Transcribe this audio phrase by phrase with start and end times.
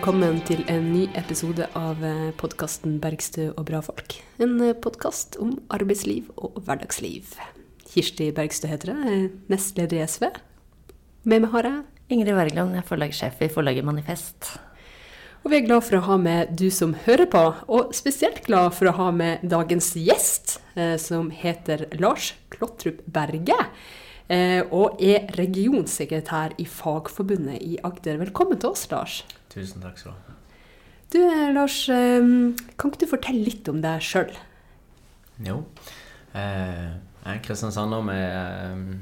[0.00, 1.98] velkommen til en ny episode av
[2.40, 4.14] podkasten 'Bergstø og bra folk'.
[4.40, 7.34] En podkast om arbeidsliv og hverdagsliv.
[7.84, 10.24] Kirsti Bergstø heter jeg, nestleder i SV.
[11.24, 14.48] Med meg har jeg Ingrid Wergeland, jeg er forlagssjef i forlaget Manifest.
[15.44, 18.72] Og vi er glad for å ha med du som hører på, og spesielt glad
[18.72, 23.68] for å ha med dagens gjest, eh, som heter Lars Klottrup Berge.
[24.30, 28.16] Eh, og er regionsekretær i Fagforbundet i Agder.
[28.16, 29.24] Velkommen til oss, Lars.
[29.50, 30.36] Tusen takk skal du ha.
[31.10, 32.22] Du, eh, Lars, eh,
[32.78, 34.30] kan ikke du fortelle litt om deg sjøl?
[35.42, 35.64] Jo.
[36.38, 36.90] Eh,
[37.24, 39.00] jeg er kristiansander med,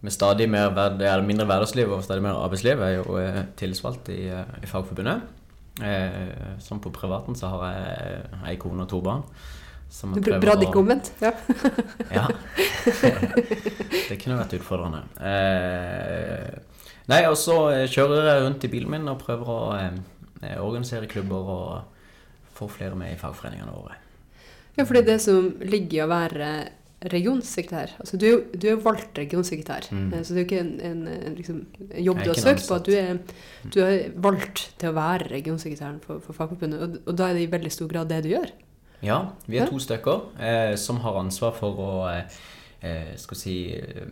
[0.00, 2.80] med stadig mer verd, mindre hverdagsliv og stadig mer arbeidsliv.
[2.80, 5.28] Jeg er jo tillitsvalgt i, i Fagforbundet.
[6.62, 9.24] Som på privaten så har jeg ei kone og to barn.
[9.90, 11.12] som jeg Bra det ikke omvendt.
[11.20, 11.34] Ja.
[12.14, 12.26] Ja.
[14.08, 15.04] det kunne vært utfordrende.
[15.20, 16.73] Eh,
[17.10, 21.06] nei, og så eh, kjører jeg rundt i bilen min og prøver å eh, organisere
[21.10, 23.96] klubber og få flere med i fagforeningene våre.
[24.76, 26.48] ja, for det er det som ligger i å være
[27.12, 27.90] regionsekretær.
[28.00, 30.12] Altså, du, er jo, du er valgt regionsekretær, Mm.
[30.14, 31.58] eh, så det er jo ikke en, en, en liksom,
[32.00, 32.74] jobb du har søkt på.
[32.78, 33.18] at Du er,
[33.74, 37.42] du er valgt til å være regionsekretæren for, for Fagforbundet, og, og da er det
[37.44, 38.50] i veldig stor grad det du gjør.
[39.04, 42.38] Ja, vi er to stykker eh, som har ansvar for å eh,
[42.80, 44.08] eh, skal si, eh,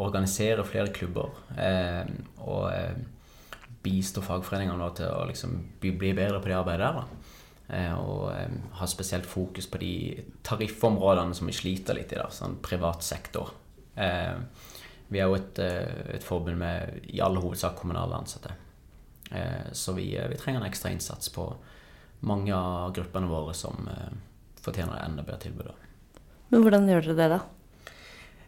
[0.00, 1.34] organisere flere klubber.
[1.58, 2.08] Eh,
[2.42, 2.96] og eh,
[3.84, 7.32] bistå fagforeningene til å liksom, bli, bli bedre på det arbeidet der.
[7.68, 9.94] Eh, og eh, ha spesielt fokus på de
[10.44, 13.54] tariffområdene som vi sliter litt i, da, sånn privat sektor.
[13.94, 14.36] Eh,
[15.08, 18.60] vi er jo et, eh, et forbund med i all hovedsak kommunale ansatte.
[19.74, 21.46] Så vi, vi trenger en ekstra innsats på
[22.28, 23.88] mange av gruppene våre som
[24.62, 25.72] fortjener enda bedre tilbud.
[26.52, 27.38] Men hvordan gjør dere det, da?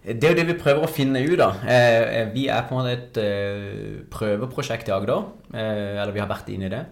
[0.06, 1.64] Det er jo det vi prøver å finne ut av.
[1.66, 5.24] Eh, vi er på en måte et eh, prøveprosjekt i Agder.
[5.50, 6.84] Eh, eller vi har vært inne i det.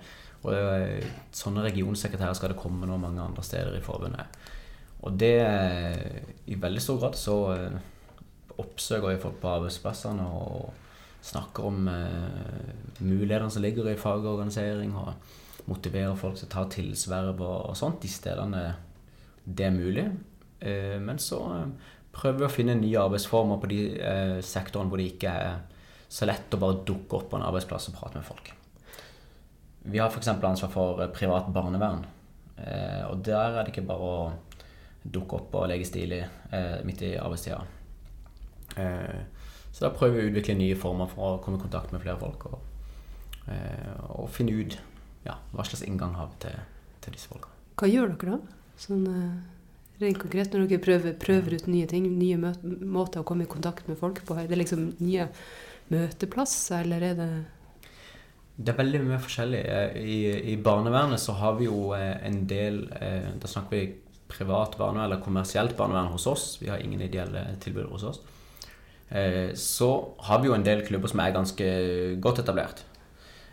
[0.43, 4.41] Og eh, sånne regionsekretærer skal det komme nå mange andre steder i forbundet.
[5.07, 7.79] Og det eh, I veldig stor grad så eh,
[8.59, 10.73] oppsøker vi folk på arbeidsplassene og
[11.25, 17.39] snakker om eh, mulighetene som ligger i fagorganisering, og motiverer folk til å ta tillitsverv
[17.39, 18.67] og, og sånt de stedene
[19.45, 20.09] det er mulig.
[20.65, 25.11] Eh, men så eh, prøver å finne nye arbeidsformer på de eh, sektorene hvor det
[25.13, 25.63] ikke er
[26.15, 28.51] så lett å bare dukke opp på en arbeidsplass og prate med folk.
[29.85, 30.31] Vi har f.eks.
[30.33, 32.05] ansvar for eh, privat barnevern.
[32.57, 34.33] Eh, og der er det ikke bare å
[35.05, 37.61] dukke opp og legge stilig eh, midt i arbeidstida.
[38.81, 39.19] Eh,
[39.75, 42.21] så da prøver vi å utvikle nye former for å komme i kontakt med flere
[42.21, 42.47] folk.
[42.53, 42.95] Og,
[43.51, 44.79] eh, og finne ut
[45.27, 46.63] ja, hva slags inngang har vi til,
[47.05, 47.51] til disse folka.
[47.81, 48.61] Hva gjør dere da?
[48.79, 49.35] Sånn eh,
[50.03, 53.89] rent konkret når dere prøver, prøver ut nye ting, nye måter å komme i kontakt
[53.91, 54.37] med folk på?
[54.39, 55.29] Er det liksom nye
[55.93, 57.29] møteplasser, eller er det
[58.57, 59.61] Det er veldig mye forskjellig.
[59.67, 60.19] Eh, I,
[60.53, 63.83] I barnevernet så har vi jo eh, en del eh, Da snakker vi
[64.31, 66.45] privat barnevern eller kommersielt barnevern hos oss.
[66.61, 68.23] Vi har ingen ideelle tilbud hos oss.
[69.61, 69.89] Så
[70.27, 71.67] har vi jo en del klubber som er ganske
[72.25, 72.81] godt etablert.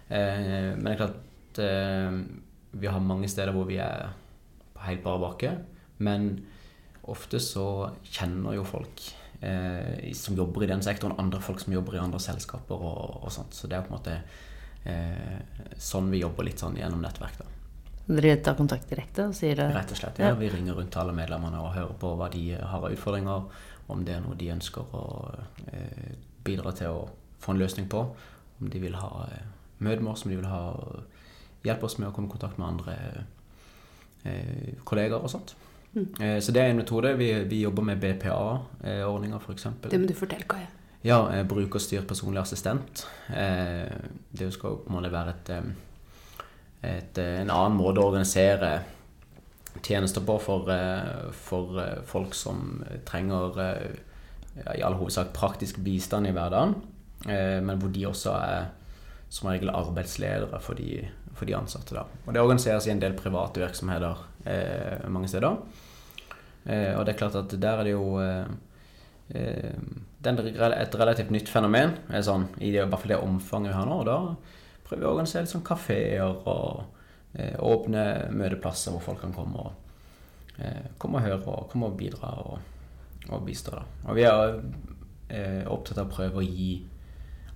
[0.09, 1.59] Men det er klart
[2.71, 4.07] vi har mange steder hvor vi er
[4.73, 5.51] på helt bar bakke.
[6.01, 6.31] Men
[7.11, 7.65] ofte så
[8.05, 9.03] kjenner jo folk
[9.41, 13.33] eh, som jobber i den sektoren, andre folk som jobber i andre selskaper og, og
[13.33, 13.57] sånt.
[13.57, 14.19] Så det er på en måte
[14.83, 17.41] eh, sånn vi jobber litt sånn gjennom nettverk.
[17.41, 17.57] da.
[18.11, 19.69] Dere tar kontakt direkte og sier det?
[19.75, 20.19] Rett og slett.
[20.19, 23.47] Ja, vi ringer rundt til alle medlemmene og hører på hva de har av utfordringer,
[23.91, 25.05] om det er noe de ønsker å
[25.71, 26.13] eh,
[26.45, 27.07] bidra til å
[27.41, 28.03] få en løsning på.
[28.61, 29.49] Om de vil ha eh,
[29.85, 30.63] møte med oss, om de vil ha
[31.65, 32.95] hjelpe oss med å komme i kontakt med andre
[34.25, 35.55] eh, kollegaer og sånt.
[35.95, 37.15] Eh, så det er en metode.
[37.19, 39.67] Vi, vi jobber med BPA-ordninger, f.eks.
[39.89, 40.69] Det må du fortelle hva er.
[41.03, 43.05] Ja, eh, brukerstyrt personlig assistent.
[43.33, 43.91] Eh,
[44.31, 45.53] det skal på en måte være et,
[46.87, 48.73] et, en annen måte å organisere
[49.81, 50.67] tjenester på for,
[51.31, 56.73] for folk som trenger ja, i all hovedsak praktisk bistand i hverdagen,
[57.23, 58.65] men hvor de også er
[59.31, 60.99] som regel arbeidsledere for de,
[61.37, 61.95] for de ansatte.
[61.95, 62.03] Da.
[62.25, 65.55] Og det organiseres i en del private virksomheter eh, mange steder.
[66.65, 68.51] Eh, og det er klart at der er det jo eh,
[69.31, 69.77] eh,
[70.21, 74.01] det er et relativt nytt fenomen, sånn, i hvert fall det omfanget vi har nå.
[74.03, 74.17] Og da
[74.85, 76.83] prøver vi å organisere litt sånn kafeer og
[77.39, 78.05] eh, åpne
[78.35, 79.97] møteplasser hvor folk kan komme og,
[80.59, 82.59] eh, komme og høre og komme og bidra og,
[83.31, 83.79] og bistå.
[83.79, 83.87] Da.
[84.11, 86.73] Og vi er opptatt av å prøve å gi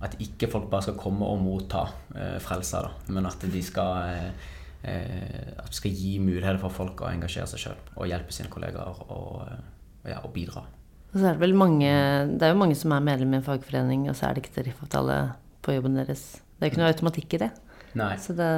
[0.04, 4.10] at ikke folk bare skal komme og motta eh, frelser, da, men at de skal
[4.12, 4.48] eh,
[4.84, 9.00] eh, at skal gi muligheter for folk å engasjere seg sjøl og hjelpe sine kollegaer
[9.06, 10.66] og, eh, ja, og bidra.
[11.12, 13.46] Og så er det vel mange Det er jo mange som er medlem i en
[13.46, 15.16] fagforening, og så er det ikke tariffavtale
[15.64, 16.26] på jobben deres.
[16.56, 17.50] Det er ikke noe automatikk i det.
[18.20, 18.50] Så, det,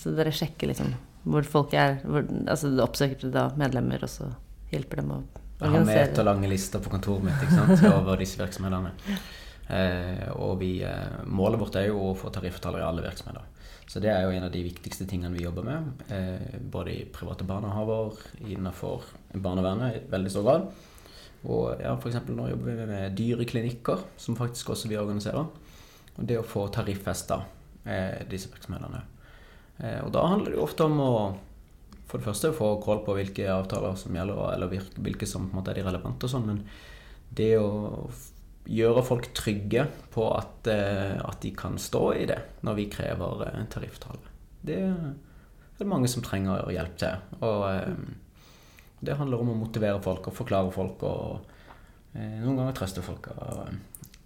[0.00, 0.94] så dere sjekker liksom
[1.28, 1.98] hvor folk er?
[2.06, 4.30] Hvor, altså du oppsøker da medlemmer, og så
[4.72, 6.06] hjelper dem å Jeg har organisere?
[6.08, 8.94] meter lange lister på kontoret mitt over disse virksomhetene.
[9.70, 13.46] Eh, og vi, eh, målet vårt er jo å få tariffavtaler i alle virksomheter.
[13.90, 16.04] Så det er jo en av de viktigste tingene vi jobber med.
[16.10, 20.66] Eh, både i private barnehaver, innenfor barnevernet i veldig stor grad.
[21.46, 22.18] Og ja, f.eks.
[22.28, 25.46] nå jobber vi med dyreklinikker, som faktisk også vi organiserer.
[26.16, 27.40] Og det å få tariffesta
[28.28, 28.98] disse virksomhetene.
[30.04, 31.12] Og da handler det jo ofte om å
[32.10, 35.60] for det første få kål på hvilke avtaler som gjelder, eller hvilke som på en
[35.62, 36.60] måte er de relevante og sånn, men
[37.38, 38.10] det å
[38.68, 43.46] gjøre folk trygge på at, eh, at de kan stå i det når vi krever
[43.48, 44.34] eh, tariftale.
[44.62, 45.14] det er
[45.78, 47.22] det mange som trenger hjelp til.
[47.40, 47.94] Og eh,
[49.00, 51.46] det handler om å motivere folk og forklare folk og
[52.10, 53.68] noen ganger trøste folk og,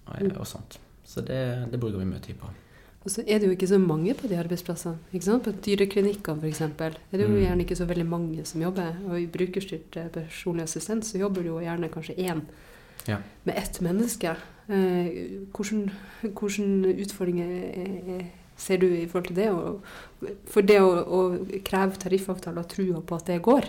[0.09, 0.79] og, sånt.
[1.05, 2.49] Så det, det bruker vi mye tid på.
[3.05, 4.97] Og så er det jo ikke så mange på de arbeidsplassene.
[5.13, 5.45] ikke sant?
[5.45, 6.63] På dyreklinikkene f.eks.
[6.65, 7.43] er det jo Mm.
[7.45, 8.97] gjerne ikke så veldig mange som jobber.
[9.11, 12.41] Og i brukerstyrt personlig assistent så jobber det jo gjerne kanskje én
[13.07, 13.19] Ja.
[13.45, 14.37] med ett menneske.
[14.67, 15.91] Hvilke hvordan,
[16.33, 19.49] hvordan utfordringer eh, eh, ser du i forhold til det?
[20.49, 21.21] For det å, å
[21.67, 23.69] kreve tariffavtaler og trua på at det går,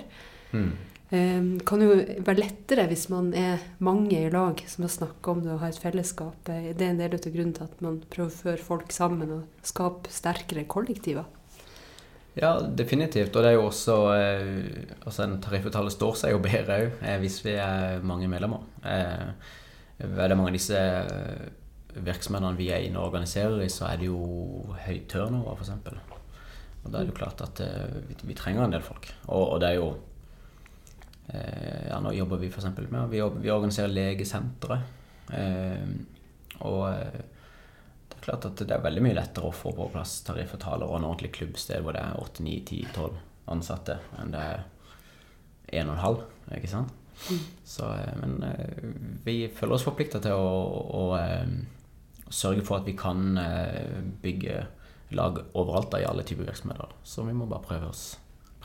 [0.55, 0.69] Mm.
[1.11, 5.41] eh, kan jo være lettere hvis man er mange i lag som har snakka om
[5.43, 6.47] det og har et fellesskap.
[6.47, 9.31] Eh, Det er en del av grunnen til at man prøver å føre folk sammen
[9.31, 11.25] og skape sterkere kollektiver.
[12.35, 13.35] Ja, definitivt.
[13.35, 17.19] Og det er jo også eh, altså En tariffavtale står seg jo bedre òg eh,
[17.21, 18.65] hvis vi er mange medlemmer.
[18.83, 19.29] Eh,
[20.03, 20.79] er det mange av disse
[21.95, 24.19] virksomhetene vi er inne og organiserer i, så er det jo
[24.83, 25.71] høy turnover, f.eks.
[26.83, 27.61] Og da er det jo klart at
[28.19, 29.07] vi, trenger en del folk.
[29.31, 29.93] Og, det er jo
[31.31, 32.67] Ja, nå jobber vi f.eks.
[32.91, 34.81] med Vi, organiserer legesentre.
[36.59, 36.83] Og
[38.25, 41.35] klart at det er veldig mye lettere å få på plass tariffavtaler og en ordentlig
[41.37, 43.19] klubbsted hvor det er 8, 9, 10, 12
[43.53, 44.63] ansatte enn det er
[45.85, 46.23] 1,5,
[46.57, 46.93] ikke sant?
[47.63, 48.89] Så, eh, men eh,
[49.25, 50.49] vi føler oss forplikta til å,
[50.99, 54.65] å, å, sørge for at vi kan eh, bygge
[55.15, 56.91] lag overalt da, i alle typer virksomheter.
[57.07, 58.03] Så vi må bare prøve oss,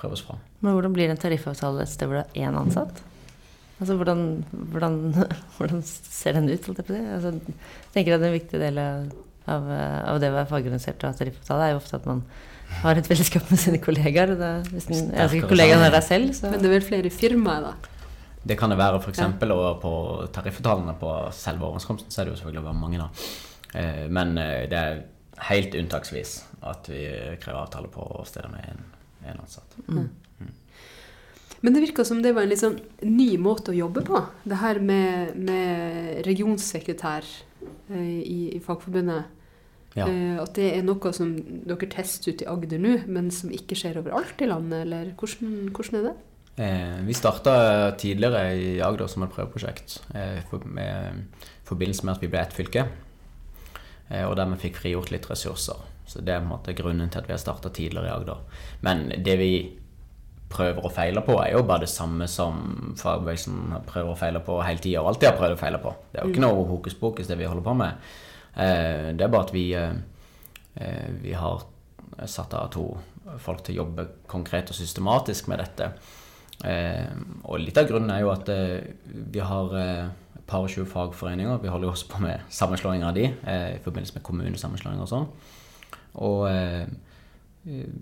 [0.00, 0.40] prøve oss fram.
[0.64, 3.02] Men hvordan blir en tariffavtale et sted hvor det er én ansatt?
[3.80, 4.24] Altså hvordan,
[4.72, 4.98] hvordan,
[5.56, 6.68] hvordan ser den ut?
[6.68, 7.02] jeg det?
[7.16, 7.34] Altså,
[7.94, 9.12] tenker at En viktig del av,
[9.50, 9.68] av,
[10.14, 12.24] av det å være fagorganisert og ha tariffavtale, er jo ofte at man
[12.80, 14.34] har et fellesskap med sine kollegaer.
[14.38, 17.70] Da, Hvis den Sterkere kollegaen er deg selv, så Men det er vel flere firmaer,
[17.70, 17.96] da?
[18.40, 19.20] Det kan det være f.eks.
[19.52, 19.94] og på
[20.32, 23.10] tariffavtalene på selve overenskomsten så er det jo selvfølgelig bare mange, da.
[23.74, 25.02] Eh, Men eh, det er
[25.50, 26.38] helt unntaksvis
[26.70, 27.04] at vi
[27.40, 28.82] krever avtale på steder med en,
[29.28, 29.76] en ansatt.
[31.60, 34.22] Men det virka som det var en litt sånn ny måte å jobbe på.
[34.48, 37.26] Det her med, med regionsekretær
[37.92, 39.28] eh, i, i Fagforbundet.
[39.96, 40.06] Ja.
[40.06, 41.32] Eh, at det er noe som
[41.66, 45.54] dere tester ut i Agder nå, men som ikke skjer overalt i landet, eller hvordan,
[45.74, 46.16] hvordan er det?
[46.60, 47.54] Eh, vi starta
[47.98, 51.24] tidligere i Agder som et prøveprosjekt eh, for, med
[51.68, 52.86] forbindelse med at vi ble ett fylke.
[54.10, 55.86] Eh, og dermed fikk frigjort litt ressurser.
[56.10, 58.42] Så det er på en måte grunnen til at vi har starta tidligere i Agder.
[58.86, 59.52] Men det vi
[60.50, 64.56] prøver og feiler på, er jo bare det samme som fagbevegelsen prøver og feiler på
[64.66, 65.92] hele tida og alltid har prøvd å feile på.
[66.10, 68.10] Det er jo ikke noe hokus pokus, det vi holder på med.
[68.54, 69.94] Eh, det er bare at vi, eh,
[70.74, 71.62] eh, vi har
[72.26, 72.86] satt av to
[73.38, 75.92] folk til å jobbe konkret og systematisk med dette.
[77.48, 78.48] Og litt av grunnen er jo at
[79.06, 81.62] vi har et par og tjue fagforeninger.
[81.62, 85.28] Vi holder jo også på med sammenslåinger av de i forbindelse med kommunesammenslåinger og sånn.
[86.20, 86.44] Og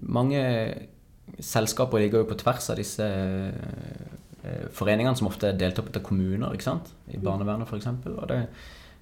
[0.02, 0.42] mange
[1.38, 3.06] selskaper ligger jo på tvers av disse
[4.72, 6.90] foreningene, som ofte er delt opp etter kommuner, ikke sant?
[7.12, 7.92] i barnevernet f.eks.
[8.16, 8.46] Og det,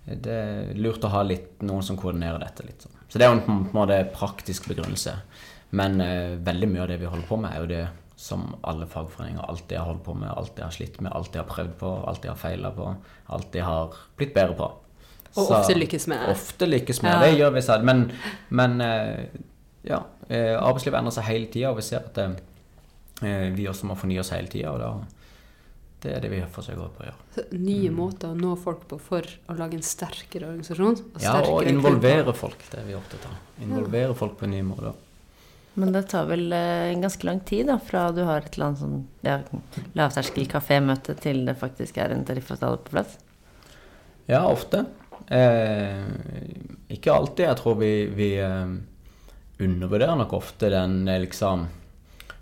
[0.06, 2.82] det er lurt å ha litt, noen som koordinerer dette litt.
[2.86, 2.92] Sånn.
[3.10, 5.14] Så det er jo en, på en måte praktisk begrunnelse.
[5.76, 7.84] Men eh, veldig mye av det vi holder på med, er jo det
[8.16, 11.75] som alle fagforeninger alltid har holdt på med, alltid har slitt med, alltid har prøvd
[11.82, 12.86] på, alltid har feila på,
[13.36, 14.70] alltid har blitt bedre på.
[15.36, 16.28] Og Så- ofte lykkes med.
[16.32, 17.12] Ofte lykkes med.
[17.12, 17.20] Ja.
[17.26, 17.84] Det gjør vi selv.
[17.84, 18.06] Men,
[18.48, 19.26] men eh,
[19.84, 23.98] ja, eh, arbeidslivet endrer seg hele tida, og vi ser at eh, vi også må
[23.98, 24.72] fornye oss hele tida.
[24.72, 24.94] Og da,
[26.06, 27.25] det er det vi forsøker på å gjøre.
[27.34, 31.00] Så Nye måter å nå folk på for å lage en sterkere organisasjon.
[31.12, 32.38] Og Ja, og involvere klubber.
[32.44, 32.62] folk.
[32.70, 33.36] Det er vi opptatt av.
[33.66, 34.94] Involvere folk på nye måter.
[35.76, 38.70] Men det tar vel eh, en ganske lang tid da, fra du har et eller
[38.70, 39.34] annet sånn ja,
[39.98, 43.18] lavterskel kafémøte til det faktisk er en tariffavtale på plass?
[44.25, 44.86] Ja, ofte.
[45.28, 46.06] Eh,
[46.96, 47.44] ikke alltid.
[47.50, 48.72] Jeg tror vi, vi eh,
[49.66, 51.66] undervurderer nok ofte den eh, liksom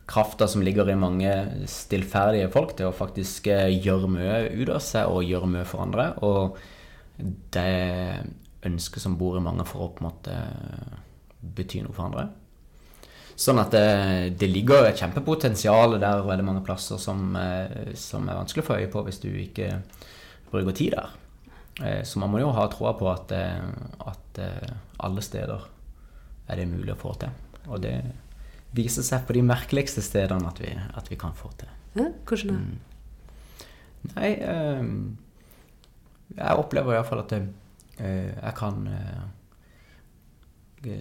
[0.06, 1.32] krafta som ligger i mange
[1.70, 5.84] stillferdige folk til å faktisk eh, gjøre mye ut av seg og gjøre mye for
[5.84, 6.10] andre.
[6.26, 6.58] Og
[7.54, 8.24] det
[8.64, 10.38] ønsket som bor i mange for å på en måte
[11.40, 12.28] bety noe for andre.
[13.34, 18.38] Sånn at det, det ligger et kjempepotensial der veldig mange plasser som, eh, som er
[18.38, 19.72] vanskelig å få øye på hvis du ikke
[20.52, 21.14] bruker tid der.
[21.82, 23.64] Eh, Så man må jo ha troa på at, eh,
[24.06, 25.66] at eh, alle steder
[26.48, 27.34] er det mulig å få til.
[27.66, 27.96] Og det
[28.74, 31.68] viser seg på de merkeligste stedene at vi, at vi kan få til.
[31.94, 32.54] Ja, hvordan da?
[32.58, 32.78] Mm.
[34.14, 34.84] Nei, eh,
[36.34, 37.42] jeg opplever iallfall at jeg,
[37.98, 39.24] eh, jeg kan eh,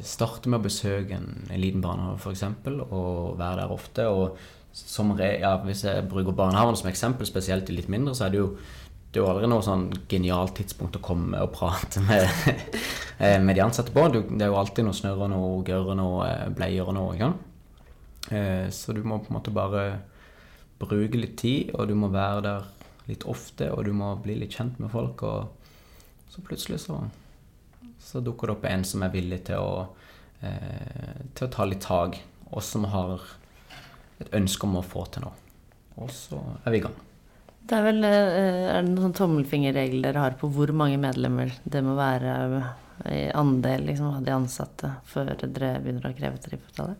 [0.05, 2.43] starte med å besøke en, en liten barnehage f.eks.
[2.85, 4.01] og være der ofte.
[4.07, 4.37] Og
[4.73, 8.31] som re, ja, hvis jeg bruker barnehagen som eksempel, spesielt de litt mindre, så er
[8.33, 8.49] det jo
[9.13, 12.25] det er jo aldri noe sånn genialt tidspunkt å komme og prate med,
[13.45, 14.07] med de ansatte på.
[14.09, 17.11] Det er jo alltid noe snørr og noe gørr og noe bleier og noe.
[17.13, 17.27] Ikke?
[18.33, 19.83] Eh, Så du må på en måte bare
[20.81, 22.65] bruke litt tid, og du må være der
[23.07, 25.23] litt ofte, og du må bli litt kjent med folk.
[25.23, 26.99] Og så plutselig så,
[28.01, 29.87] så dukker det opp en som er villig til å,
[30.41, 32.19] eh, til å ta litt tak,
[32.51, 33.21] og som har
[34.21, 35.39] et ønske om å få til noe.
[36.01, 36.95] Og så er vi i gang.
[37.63, 41.83] Det er vel eh, Er det noen tommelfingerregel dere har på hvor mange medlemmer det
[41.85, 42.33] må være
[43.09, 46.97] i andel liksom, av de ansatte før dere begynner å kreve tariffavtale?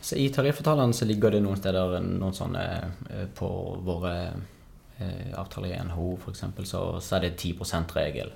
[0.00, 2.64] Så I tariffavtalene så ligger det noen steder noen sånne
[3.10, 3.48] eh, På
[3.84, 4.12] våre
[4.98, 6.44] eh, avtaler i NHO f.eks.
[6.70, 8.30] Så, så er det 10 %-regel.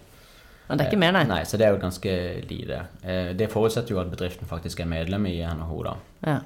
[0.69, 1.25] Men det er ikke mer, nei?
[1.29, 2.13] Nei, så det er jo ganske
[2.49, 2.81] lite.
[3.03, 5.95] Eh, Det forutsetter jo at bedriften faktisk er medlem i NHO, da.
[6.27, 6.37] Ja.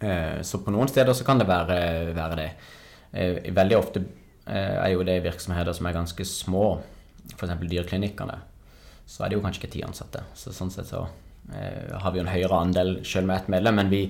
[0.00, 1.80] Eh, Så på noen steder så kan det være,
[2.16, 2.50] være det.
[3.12, 4.02] Eh, Veldig ofte
[4.46, 6.78] eh, er jo det virksomheter som er ganske små,
[7.36, 7.54] f.eks.
[7.70, 8.38] dyreklinikkene.
[9.06, 10.22] Så er det jo kanskje ikke ti ansatte.
[10.38, 11.04] Så sånn sett så
[11.52, 14.04] eh, har vi jo en høyere andel selv med ett medlem, men vi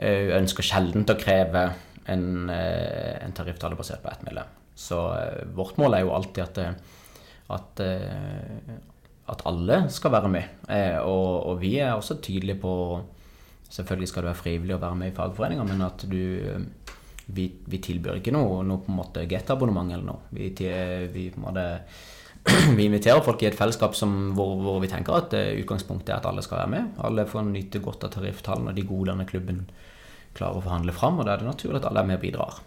[0.00, 1.66] eh, ønsker sjelden å kreve
[2.10, 4.48] en, eh, en tariftale basert på ett medlem.
[4.74, 6.60] Så eh, vårt mål er jo alltid at,
[7.56, 7.82] at,
[9.34, 10.60] at alle skal være med.
[11.04, 12.74] Og, og vi er også tydelige på
[13.70, 16.16] Selvfølgelig skal det være frivillig å være med i fagforeninger, men at du
[17.30, 20.24] vi, vi tilbyr ikke noe, noe på en måte get-abonnement eller noe.
[20.34, 20.48] Vi,
[21.14, 21.66] vi, på en måte,
[22.78, 26.26] vi inviterer folk i et fellesskap som, hvor, hvor vi tenker at utgangspunktet er at
[26.26, 26.90] alle skal være med.
[27.06, 29.62] Alle får nyte godt av tarifftallene og de godene klubben
[30.36, 31.20] klarer å forhandle fram.
[31.20, 32.60] Og da er det naturlig at alle er med og bidrar.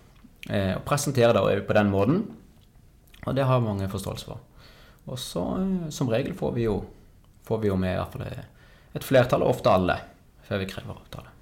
[0.50, 2.24] Eh, og presentere det på den måten.
[3.24, 4.42] Og det har mange forståelse for.
[5.08, 6.80] Og så eh, som regel får vi jo,
[7.48, 8.28] får vi jo med i hvert fall
[8.94, 9.98] et flertall, og ofte alle,
[10.46, 11.34] før vi krever avtale.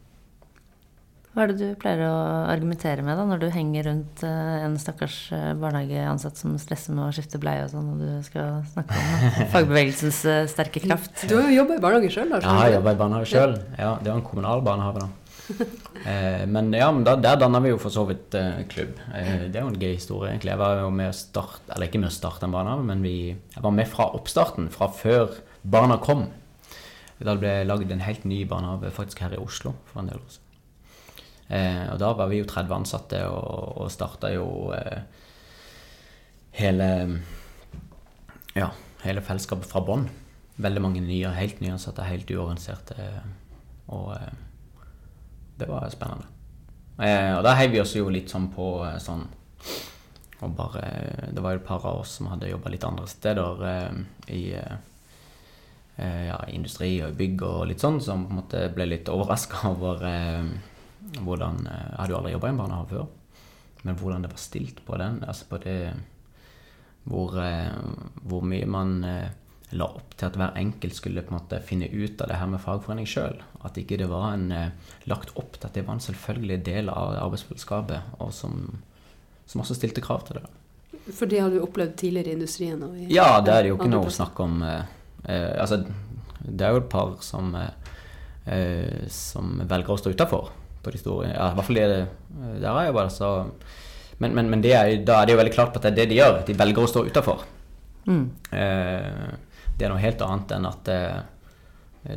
[1.31, 2.15] Hva er det du pleier å
[2.51, 7.05] argumentere med da, når du henger rundt eh, en stakkars eh, barnehageansatt som stresser med
[7.05, 11.23] å skifte bleie og sånn, og du skal snakke om eh, fagbevegelsens eh, sterke kraft?
[11.31, 12.41] Du har jo jobba i barnehage sjøl, da?
[12.43, 13.55] Ja, jeg jobber i barnehage sjøl.
[13.79, 15.20] Ja, det var en kommunal barnehage, da.
[16.01, 18.95] Eh, men ja, men da, der danna vi jo for så vidt eh, klubb.
[19.13, 20.49] Eh, det er jo en gøy historie, egentlig.
[20.55, 23.13] Jeg var jo med å starte, eller ikke med å starte en barnehage, men vi,
[23.53, 26.25] jeg var med fra oppstarten, fra før barna kom.
[27.21, 30.31] Da ble lagd en helt ny barnehage faktisk her i Oslo for en del år
[30.33, 30.47] siden.
[31.51, 35.01] Eh, og da var vi jo 30 ansatte og, og starta jo eh,
[36.57, 36.87] hele
[38.55, 38.71] ja,
[39.03, 40.07] hele fellesskapet fra bånn.
[40.61, 42.97] Veldig mange nye, helt nyansatte, helt uorganiserte.
[43.91, 44.15] Og
[45.61, 46.27] det var spennende.
[47.01, 49.25] Eh, og da heiv vi oss jo litt sånn på eh, sånn
[50.41, 50.81] og bare,
[51.29, 53.99] Det var jo et par av oss som hadde jobba litt andre steder eh,
[54.33, 54.77] i eh,
[56.01, 59.61] eh, ja, industri og bygg og litt sånn, som på en måte ble litt overraska
[59.73, 60.47] over eh,
[61.21, 63.05] hvordan eh, Jeg hadde jo aldri jobba i en barnehage før,
[63.83, 65.21] men hvordan det var stilt på den.
[65.27, 65.77] Altså på det
[67.09, 67.77] hvor, eh,
[68.25, 69.29] hvor mye man eh,
[69.77, 72.49] la opp til at hver enkelt skulle på en måte finne ut av det her
[72.51, 73.37] med fagforening sjøl.
[73.63, 74.71] At ikke det var en, eh,
[75.07, 78.81] lagt opp til at det var en selvfølgelig del av arbeidsfellesskapet, og som,
[79.47, 80.45] som også stilte krav til det.
[81.15, 82.81] For det hadde du opplevd tidligere i industrien.
[82.83, 84.61] Og i Ja, det er det jo ikke noe å snakke om.
[84.63, 84.83] eh,
[85.25, 85.85] eh, altså,
[86.41, 87.71] det er jo et par som, eh,
[88.47, 90.51] eh, som velger å stå utafor
[90.83, 92.07] på de store Ja, i hvert fall det,
[92.59, 93.27] der er jeg bare så
[94.19, 95.95] Men, men, men det er, da er det jo veldig klart på at det er
[95.99, 96.35] det de gjør.
[96.45, 97.39] De velger å stå utafor.
[98.05, 98.29] Mm.
[98.53, 99.31] Eh,
[99.77, 101.01] det er noe helt annet enn at det,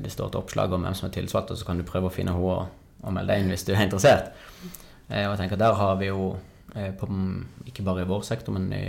[0.05, 2.15] det står et oppslag om hvem som er tilsvalgt, og så kan du prøve å
[2.15, 4.33] finne henne og, melde deg inn hvis du er interessert.
[5.11, 6.31] Eh, og jeg tenker Der har vi jo,
[6.75, 7.09] eh, på,
[7.69, 8.87] ikke bare i vår sektor, men i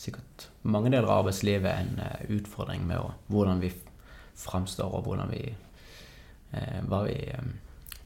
[0.00, 3.72] sikkert mange deler av arbeidslivet, en eh, utfordring med å, hvordan vi
[4.40, 5.42] framstår, og hvordan vi,
[6.56, 7.50] eh, hva vi eh,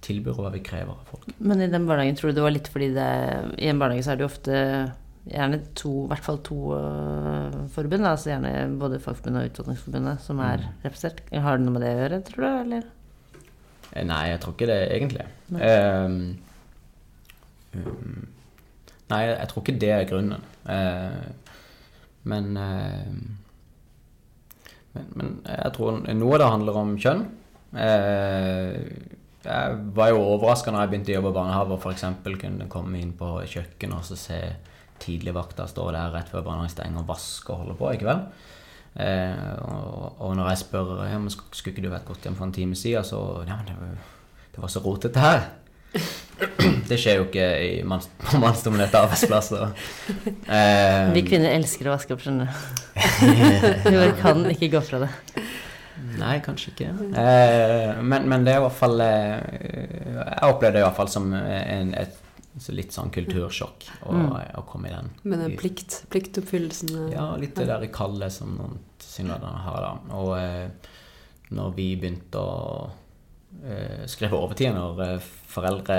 [0.05, 1.31] tilbyr, og hva vi krever av folk.
[1.39, 3.09] Men i den barnehagen tror du det var litt fordi det
[3.63, 4.59] I en barnehage så er det jo ofte
[5.31, 10.39] gjerne to, i hvert fall to uh, forbund, altså gjerne både Fagforbundet og Utdanningsforbundet, som
[10.45, 10.75] er Mm.
[10.85, 11.23] representert.
[11.33, 12.83] Har det noe med det å gjøre, tror du, eller?
[13.95, 15.27] Eh, Nei, jeg tror ikke det egentlig.
[15.61, 16.19] Ehm,
[17.75, 18.27] um,
[19.11, 20.45] nei, jeg tror ikke det er grunnen.
[20.65, 21.25] Uh,
[22.25, 23.15] men, uh,
[24.95, 27.25] men Men jeg tror noe av det handler om kjønn.
[27.75, 28.77] Uh,
[29.45, 32.05] jeg var jo overraska når jeg begynte å jobbe i barnehage og f.eks.
[32.41, 34.39] kunne komme inn på kjøkkenet og så se
[35.05, 37.93] tidligvakta står der rett før barnehagen stenger og vaske og holde på.
[37.95, 38.25] ikke vel?
[38.95, 42.47] Eh, og, og når jeg spør ja, men skulle ikke du vært gått hjem for
[42.47, 43.97] en time siden, så ja, men det, var,
[44.55, 45.45] det var så rotete her.
[46.89, 49.69] Det skjer jo ikke i manns, på mannsdominerte arbeidsplasser.
[50.51, 52.81] Eh, Vi kvinner elsker å vaske opp, skjønner du.
[53.87, 55.11] Vi bare kan ikke gå fra det.
[56.19, 56.89] Nei, kanskje ikke.
[57.23, 59.39] Eh, men, men det er i hvert fall eh,
[60.19, 62.19] Jeg opplevde det i hvert fall som en, et
[62.59, 64.35] så litt sånn kultursjokk å, Mm.
[64.59, 65.11] å komme i den.
[65.25, 69.81] Men den plikt, pliktoppfyllelsen eh, Ja, litt det der i kallet som noen tilsynelatende har,
[69.81, 70.15] da.
[70.15, 70.69] Og eh,
[71.51, 72.91] når vi begynte å
[73.65, 75.19] eh, skrive overtid når eh,
[75.51, 75.99] foreldre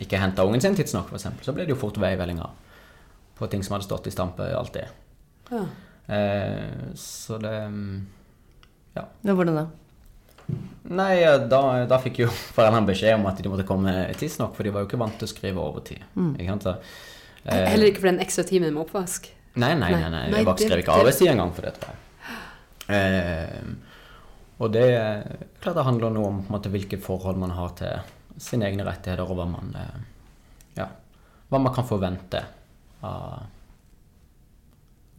[0.00, 2.50] ikke henta ungen sin tidsnok, f.eks., så ble det jo fort veiveldinger
[3.38, 4.88] på ting som hadde stått i stampe alltid.
[5.50, 5.64] Ja.
[6.14, 7.54] Eh, så det
[8.96, 9.04] Ja.
[9.22, 9.66] Ja, hvordan da?
[10.90, 11.14] Nei,
[11.50, 14.84] da, da fikk jo foreldrene beskjed om at de måtte komme tidsnok, for de var
[14.84, 16.02] jo ikke vant til å skrive overtid.
[16.16, 16.32] Mm.
[16.36, 16.88] Ikke sant?
[17.44, 19.30] Eh, Heller ikke for den ekstra timen med oppvask.
[19.54, 20.08] Nei, nei, nei.
[20.08, 20.24] nei.
[20.30, 22.06] Nei, Jeg bare skrev ikke arbeidstid engang for det, tror jeg.
[22.90, 23.94] Eh,
[24.60, 24.86] og det
[25.62, 29.38] klart det handler noe om måte, hvilke forhold man har til sine egne rettigheter, og
[29.38, 30.34] hva man, eh,
[30.76, 30.90] ja,
[31.50, 32.42] hva man kan forvente
[33.06, 33.46] av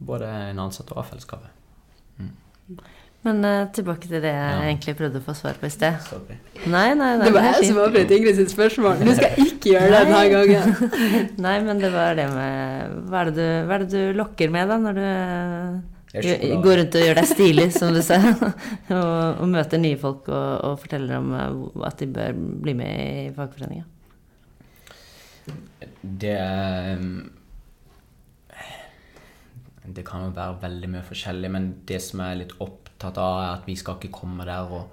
[0.02, 1.58] både en ansatt og av fellesskapet.
[3.22, 4.62] Men uh, tilbake til det jeg Ja.
[4.66, 5.94] egentlig prøvde å få svar på i sted.
[6.08, 6.36] Sorry.
[6.66, 7.26] Nei, nei, nei.
[7.28, 8.98] Det var jeg som avbrøt Ingrid sitt spørsmål.
[9.06, 10.74] Du skal ikke gjøre det denne gangen.
[11.46, 14.50] Nei, men det var det med Hva er det du, hva er det du lokker
[14.50, 15.06] med, da, når du
[16.12, 18.18] går rundt og gjør deg stilig, som du sa,
[18.98, 22.34] og, og møter nye folk og, og forteller om eh, at de bør
[22.66, 23.86] bli med i fagforeninga?
[26.02, 27.00] Det er
[29.92, 32.52] Det kan jo være veldig mye forskjellig, men det som er litt
[33.02, 34.92] opptatt av, at vi skal ikke komme der og,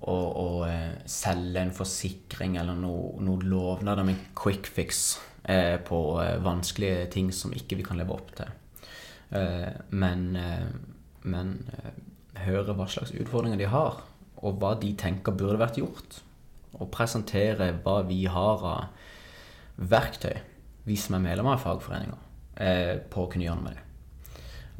[0.00, 6.00] og, og eh, selge en forsikring eller noe, noe lovnader med quick fix eh, på
[6.22, 8.56] eh, vanskelige ting som ikke vi kan leve opp til.
[9.36, 10.70] Eh, men eh,
[11.20, 11.98] men eh,
[12.46, 14.00] høre hva slags utfordringer de har,
[14.40, 16.22] og hva de tenker burde vært gjort.
[16.80, 19.10] Og presentere hva vi har av
[19.90, 20.38] verktøy,
[20.88, 22.26] vi som er medlemmer av fagforeninger,
[23.12, 23.89] på å kunne gjøre noe med det.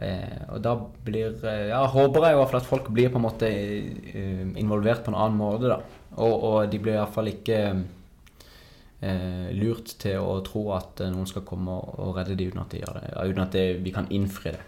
[0.00, 3.20] Eh, og da blir eh, Ja, håper jeg i hvert fall at folk blir på
[3.20, 5.80] en måte eh, involvert på en annen måte, da.
[6.16, 11.76] Og, og de blir iallfall ikke eh, lurt til å tro at noen skal komme
[11.76, 14.64] og, redde dem uten at de gjør det, uten at det, vi kan innfri det.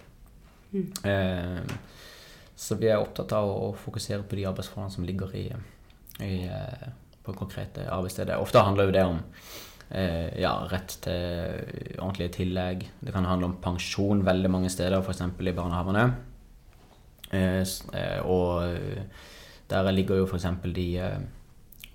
[1.09, 1.59] Eh,
[2.62, 5.47] så vi er opptatt av å fokusere på de arbeidsforholdene som ligger i,
[6.23, 6.35] i,
[7.25, 8.37] på konkrete arbeidssteder.
[8.38, 9.23] Ofte handler jo det om
[9.93, 12.89] eh, ja, rett til ordentlige tillegg.
[13.01, 15.23] Det kan handle om pensjon veldig mange steder, f.eks.
[15.23, 16.09] i barnehagene.
[17.33, 18.67] Eh, eh, og
[19.71, 20.51] der ligger jo f.eks.
[20.75, 21.23] de eh,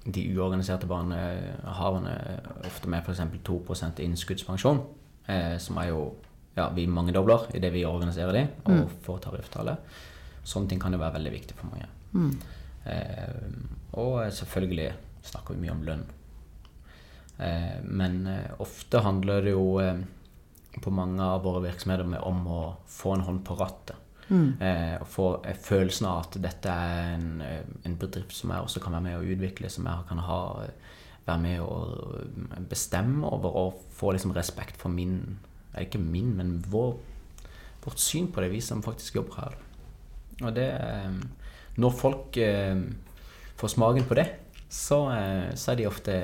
[0.08, 2.14] de uorganiserte barnehavene
[2.68, 3.26] ofte med f.eks.
[3.50, 4.80] 2% innskuddspensjon,
[5.28, 6.04] eh, som er jo
[6.58, 9.76] ja, vi mangedobler idet vi organiserer de og får tariftale.
[10.48, 11.90] Sånne ting kan jo være veldig viktig for mange.
[12.88, 13.52] Eh,
[14.00, 14.94] og selvfølgelig
[15.28, 16.06] snakker vi mye om lønn.
[17.38, 20.00] Eh, men eh, ofte handler det jo eh,
[20.82, 24.04] på mange av våre virksomheter om å få en hånd på rattet.
[24.28, 24.60] Mm.
[25.00, 25.26] og få
[25.64, 27.38] følelsen av at dette er en,
[27.88, 30.40] en bedrift som jeg også kan være med å utvikle, som jeg kan ha,
[31.24, 35.38] være med å bestemme over og få liksom respekt for min
[35.80, 36.98] Ikke min, men vår,
[37.86, 39.58] vårt syn på det, vi som faktisk jobber her.
[40.42, 40.70] Og det
[41.80, 42.42] Når folk
[43.56, 44.28] får smaken på det,
[44.68, 45.06] så,
[45.56, 46.20] så er de ofte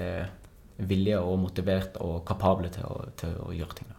[0.78, 3.92] villige og motivert og kapable til å, til å gjøre ting.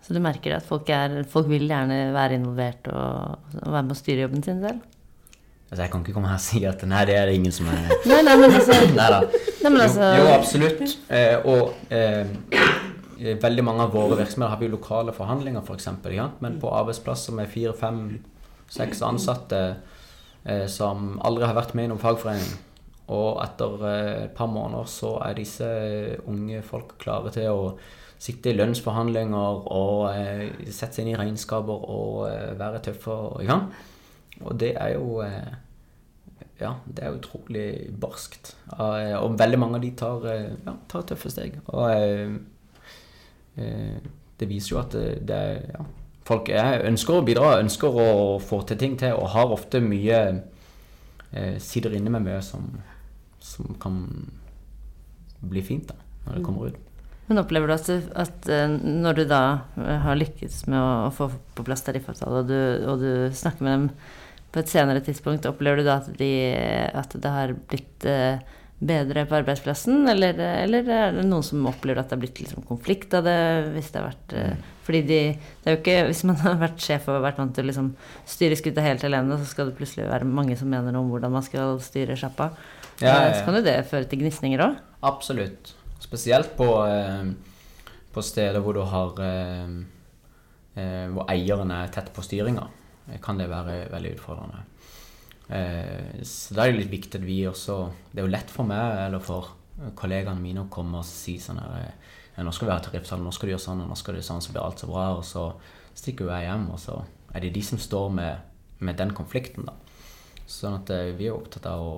[0.00, 3.94] Så du merker at folk, er, folk vil gjerne være involvert og, og være med
[3.94, 4.80] å styre jobben sin selv?
[5.70, 7.68] Altså, jeg kan ikke komme her og si at nei, det er det ingen som
[7.70, 8.78] er Nei, nei, men altså,
[9.60, 10.96] Nei men altså jo, jo, absolutt.
[11.14, 15.68] Eh, og eh, veldig mange av våre virksomheter har vi lokale forhandlinger, f.eks.
[15.68, 16.26] For eksempel, ja?
[16.42, 18.00] Men på arbeidsplasser med fire, fem,
[18.72, 19.60] seks ansatte
[20.42, 22.50] eh, som aldri har vært med i noen fagforening,
[23.10, 25.70] og etter eh, et par måneder så er disse
[26.30, 27.72] unge folk klare til å
[28.20, 33.16] sitte i lønnsforhandlinger og eh, sette seg inn i regnskaper og eh, være tøffe.
[33.42, 33.70] i gang.
[34.44, 35.52] Og det er jo eh,
[36.60, 37.68] ja, det er utrolig
[38.00, 38.54] barskt.
[38.76, 41.56] Og, veldig mange av de tar, eh, ja, tar tøffe steg.
[41.72, 42.34] Og eh,
[43.56, 44.94] eh, det viser jo at
[45.26, 45.40] det,
[45.72, 45.86] ja,
[46.30, 48.10] Folk er, ønsker å bidra, ønsker å
[48.44, 50.18] få til ting til, og har ofte mye
[51.32, 52.68] eh, Sitter inne med mye som,
[53.40, 54.00] som kan
[55.40, 56.78] bli fint da, når det kommer ut.
[57.30, 59.42] Men opplever du at, at eh, når du da
[59.78, 63.76] eh, har lykkes med å, få på plass tariffavtale, og, du- og du snakker med
[63.76, 63.90] dem
[64.50, 66.30] på et senere tidspunkt, opplever du da at, de,
[66.98, 68.40] at det har blitt eh,
[68.80, 72.64] bedre på arbeidsplassen, eller, eller er det noen som opplever at det har blitt liksom
[72.66, 73.36] konflikt av det?
[73.76, 75.18] Hvis det har vært eh, Fordi de,
[75.62, 77.92] det er jo ikke Hvis man har vært sjef og vært vant til å liksom
[78.26, 81.36] styre skuta helt alene, så skal det plutselig være mange som mener noe om hvordan
[81.36, 82.50] man skal styre sjappa.
[83.00, 83.38] Ja, ja, Eh.
[83.38, 84.80] Så kan jo det føre til gnisninger òg.
[85.02, 85.74] Absolutt.
[86.00, 87.32] Spesielt på, eh,
[88.12, 89.68] på steder hvor du har eh,
[90.76, 92.68] eh, Hvor eieren er tett på styringa,
[93.22, 94.64] kan det være veldig utfordrende.
[95.50, 98.62] Eh, så da er det litt viktig at vi også Det er jo lett for
[98.62, 99.48] meg eller for
[99.98, 103.32] kollegaene mine å komme og si sånn her eh, Nå skal vi ha tariffsalen nå
[103.34, 105.08] skal du gjøre sånn, og nå skal du gjøre sånn, så blir alt så bra.
[105.18, 105.42] Og så
[105.98, 106.94] stikker jo jeg hjem, og så
[107.34, 108.38] er det de som står med,
[108.78, 109.74] med den konflikten, da.
[110.48, 111.92] Sånn at eh, vi er opptatt av å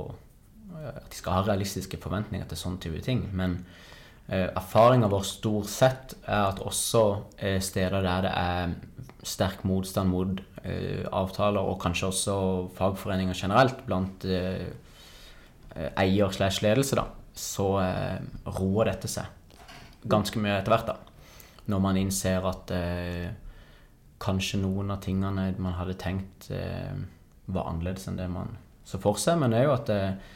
[0.81, 3.25] at de skal ha realistiske forventninger til sånne type ting.
[3.37, 3.59] Men
[4.29, 7.05] eh, erfaringa vår stort sett er at også
[7.39, 8.75] eh, steder der det er
[9.23, 12.37] sterk motstand mot eh, avtaler, og kanskje også
[12.79, 14.67] fagforeninger generelt blant eh,
[15.77, 18.19] eh, eier slash ledelse, da, så eh,
[18.59, 19.39] roer dette seg
[20.03, 20.91] ganske mye etter hvert.
[20.91, 20.99] da.
[21.71, 23.31] Når man innser at eh,
[24.23, 26.49] kanskje noen av tingene man hadde tenkt
[27.47, 28.53] var annerledes enn det man
[28.87, 29.41] så for seg.
[29.41, 30.33] Men det er jo at eh,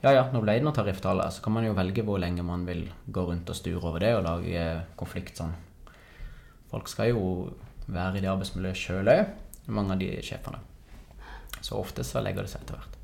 [0.00, 2.64] ja, ja, nå ble det noe tariffavtale, så kan man jo velge hvor lenge man
[2.68, 5.52] vil gå rundt og sture over det og lage eh, konflikt sånn.
[6.70, 7.24] Folk skal jo
[7.90, 9.34] være i det arbeidsmiljøet sjøl òg,
[9.74, 10.62] mange av de sjefene.
[11.60, 12.96] Så ofte så legger det seg etter hvert.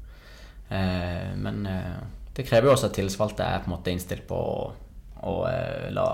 [0.68, 1.98] Eh, men eh,
[2.36, 4.66] det krever jo også at tillitsvalgte er på en måte innstilt på å,
[5.28, 6.08] å eh, la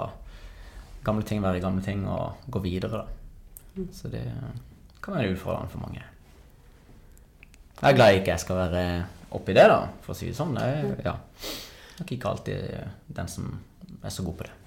[1.06, 3.86] gamle ting være gamle ting og gå videre, da.
[3.94, 4.22] Så det
[5.02, 6.02] kan være utfordrende for mange.
[7.80, 8.82] Jeg er glad jeg ikke skal være
[9.38, 10.56] oppi det, da, for å si det sånn.
[10.60, 11.14] Jeg, ja.
[11.14, 13.48] jeg er nok ikke alltid den som
[14.02, 14.58] er så god på det.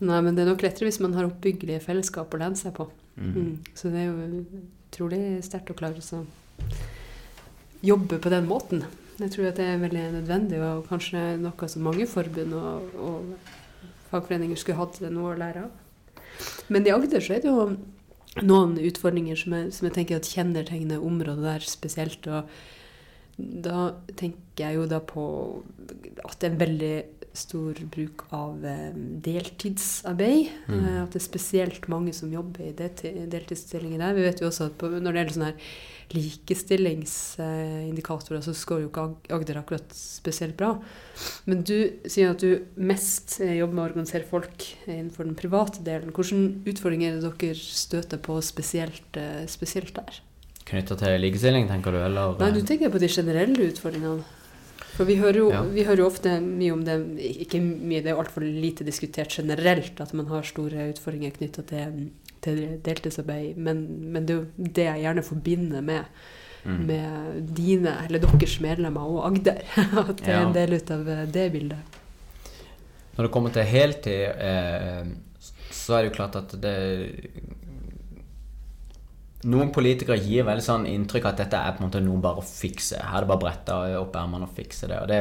[0.00, 2.88] Nei, men det er nok lettere hvis man har oppbyggelige fellesskap å lene seg på.
[3.20, 3.32] Mm.
[3.34, 3.52] Mm.
[3.76, 4.40] Så det er jo
[4.88, 6.22] utrolig sterkt å klare å
[7.84, 8.84] jobbe på den måten.
[9.20, 13.94] Jeg tror at det er veldig nødvendig, og kanskje noe som mange forbund og, og
[14.08, 16.44] fagforeninger skulle hatt noe å lære av.
[16.72, 17.66] Men i Agder så er det jo
[18.46, 22.24] noen utfordringer som jeg, som jeg tenker at kjennetegner området der spesielt.
[22.30, 22.48] og
[23.64, 25.24] da tenker jeg jo da på
[26.24, 26.96] at det er en veldig
[27.36, 28.90] stor bruk av eh,
[29.24, 30.48] deltidsarbeid.
[30.66, 30.80] Mm.
[30.80, 34.14] Eh, at det er spesielt mange som jobber i delti- deltidsstillinger der.
[34.16, 35.60] Vi vet jo også at på, når det gjelder sånne her
[36.10, 40.70] likestillingsindikatorer, så scorer jo ikke Agder akkurat spesielt bra.
[41.46, 41.78] Men du
[42.10, 42.50] sier at du
[42.80, 46.14] mest eh, jobber med å organisere folk innenfor den private delen.
[46.16, 46.38] Hvilke
[46.72, 49.12] utfordringer er det dere støter på spesielt,
[49.50, 50.12] spesielt der?
[50.70, 52.36] Knytta til likestilling, tenker du, eller?
[52.38, 54.22] Nei, du tenker på de generelle utfordringene.
[54.94, 55.62] For vi hører, jo, Ja.
[55.64, 56.96] vi hører jo ofte mye om det
[57.46, 61.62] Ikke mye, det er jo altfor lite diskutert generelt at man har store utfordringer knytta
[61.66, 62.10] til,
[62.44, 63.56] til deltidsarbeid.
[63.56, 66.04] Men, men det er jo det jeg gjerne forbinder med,
[66.60, 66.82] Mm.
[66.86, 69.62] med dine, eller deres medlemmer og Agder.
[70.10, 71.78] At det er en del ut av eh, det bildet.
[73.16, 75.06] Når det kommer til heltid, eh,
[75.72, 76.74] så er det jo klart at det
[79.48, 82.44] Noen politikere gir veldig sånn inntrykk at dette er på en måte noe bare å
[82.44, 82.98] fikse.
[83.00, 84.98] Her er det bare å brette opp ermene og fikse det.
[85.00, 85.20] Og det,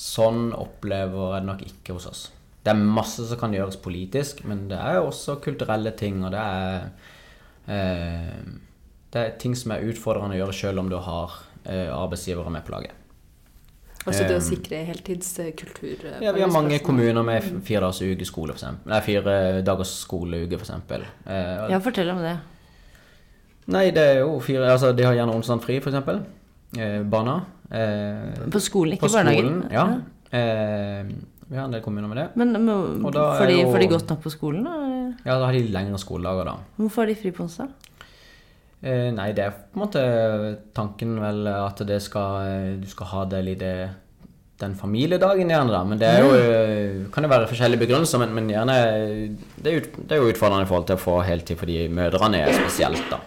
[0.00, 2.22] sånn opplever jeg det nok ikke hos oss.
[2.64, 6.32] Det er masse som kan gjøres politisk, men det er jo også kulturelle ting, og
[6.32, 6.90] det er
[7.68, 8.40] eh,
[9.12, 11.32] Det er ting som er utfordrende å gjøre selv om du har
[11.64, 12.96] eh, arbeidsgivere med på laget.
[14.06, 16.04] Altså det å Um, sikre heltidskultur.
[16.06, 18.88] eh, Ja, vi har mange kommuner med fire dagers ukeskole, for eksempel.
[18.88, 19.34] Nei, fire
[19.66, 21.04] dagers skoleuke, for eksempel.
[21.26, 22.38] Eh, Ja, fortell om det.
[23.70, 26.22] Nei, det er jo fire Altså, de har gjerne onsdag fri, for eksempel.
[26.78, 27.36] Eh, barna.
[27.70, 29.60] Eh, På skolen, ikke på barnehagen.
[29.62, 29.84] skolen, ja.
[30.32, 31.04] Eh,
[31.50, 32.26] vi har en del kommuner med det.
[32.38, 32.54] Men,
[33.02, 34.74] får, de, jo- får de godt nok på skolen, da?
[35.26, 36.56] Ja, da har de lengre skoledager, da.
[36.78, 37.68] Hvorfor har de fri på onsdag?
[38.82, 40.02] Eh, nei, det er på en måte
[40.74, 43.64] tanken vel at det skal, eh, du skal ha det litt
[44.60, 45.82] den familiedagen gjerne, da.
[45.84, 48.76] Men det er jo, eh, kan jo være forskjellige begrunnelser, men, men gjerne
[49.60, 52.40] det er, ut, det er jo utfordrende i forhold til å få heltid fordi mødrene
[52.46, 53.18] er spesielt, da.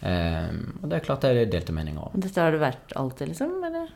[0.00, 0.50] Eh,
[0.82, 2.20] og det er klart det er delte meninger om.
[2.20, 3.56] Dette har det vært alltid, liksom?
[3.66, 3.88] Eller?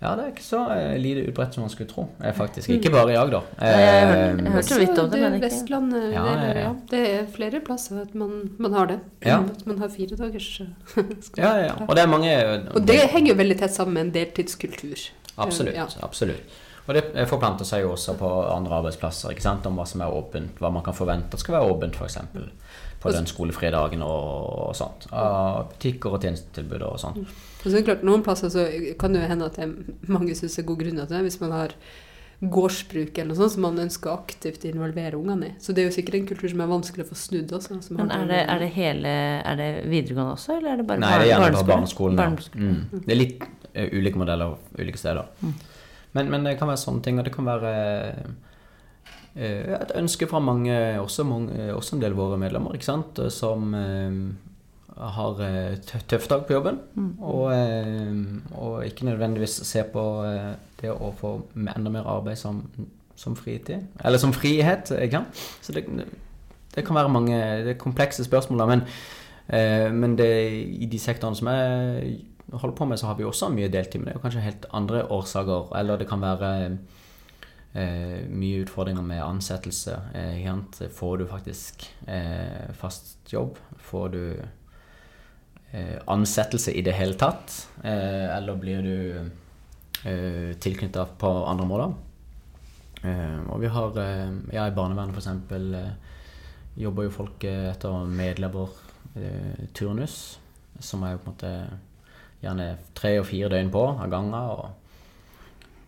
[0.00, 2.06] Ja, det er ikke så uh, lite utbredt som man skulle tro.
[2.24, 2.70] Eh, faktisk.
[2.72, 3.44] Ikke bare i Agder.
[3.58, 6.54] Nei, jeg Eh, jeg hørte litt vidt om det, men ikke- Vestlandet, Ja, eller, ja,
[6.54, 6.62] ja.
[6.62, 8.98] ja, det er flere plasser at man, man har det.
[9.26, 9.40] Ja.
[9.40, 10.66] At man har fire dagers eh,
[11.20, 11.44] skole.
[11.44, 11.74] ja, ja.
[11.86, 12.32] Og det er mange
[12.74, 15.10] Og det henger jo veldig tett sammen med en deltidskultur.
[15.36, 15.74] Absolutt.
[15.76, 15.86] Ja.
[16.02, 16.58] absolutt.
[16.88, 19.66] Og det forplanter seg jo også på andre arbeidsplasser, ikke sant?
[19.66, 22.16] om hva som er åpent, hva man kan forvente skal være åpent, f.eks.
[23.00, 25.06] På den skolefrie dagen og, og sånt.
[25.16, 27.22] Av butikker og tjenestetilbud og sånt.
[27.24, 28.66] Og så er det klart, Noen plasser så
[29.00, 31.22] kan det jo hende at det er mange syns det er god grunn til det,
[31.26, 31.74] hvis man har
[32.40, 35.56] gårdsbruk eller noe sånt som man ønsker aktivt å involvere ungene i.
[35.60, 37.80] Så det er jo sikkert en kultur som er vanskelig å få snudd også.
[37.84, 39.12] som Men er det, er det hele
[39.44, 42.16] Er det videregående også, eller er det bare Nei, det er gjerne bare barneskolen.
[42.16, 42.70] barneskolen.
[42.70, 42.70] ja.
[42.96, 43.02] Mm.
[43.04, 45.28] Det er litt eh, ulike modeller ulike steder.
[45.44, 45.52] Mm.
[46.16, 47.74] Men, men det kan være sånne ting, og det kan være
[49.36, 54.16] et ønske fra mange, også, mange, også en del av våre medlemmer, sant, som eh,
[55.00, 56.80] har eh, tøff dag på jobben,
[57.18, 58.16] og, eh,
[58.58, 62.62] og ikke nødvendigvis ser på eh, det å få enda mer arbeid som,
[63.16, 64.90] som fritid, eller som frihet.
[64.90, 65.86] Så det,
[66.74, 68.84] det kan være mange det er komplekse spørsmål, men,
[69.48, 70.30] eh, men det,
[70.82, 72.18] i de sektorene som jeg
[72.50, 75.04] holder på med, så har vi også mye deltid, men det er kanskje helt andre
[75.06, 76.50] årsaker, eller det kan være
[77.72, 80.00] eh, mye utfordringer med ansettelse.
[80.14, 83.56] Eh, får du faktisk eh, fast jobb?
[83.78, 84.42] Får du
[85.70, 87.68] eh, ansettelse i det hele tatt?
[87.84, 89.30] Eh, eller blir du
[90.08, 91.92] eh, tilknytta på andre måter?
[93.02, 93.92] Eh, og vi har
[94.52, 95.28] Ja, i barnevernet f.eks.
[96.80, 100.38] Jobber jo folk etter medleverturnus,
[100.78, 101.66] som er jo på en måte
[102.40, 104.34] gjerne tre og fire døgn på av gangen.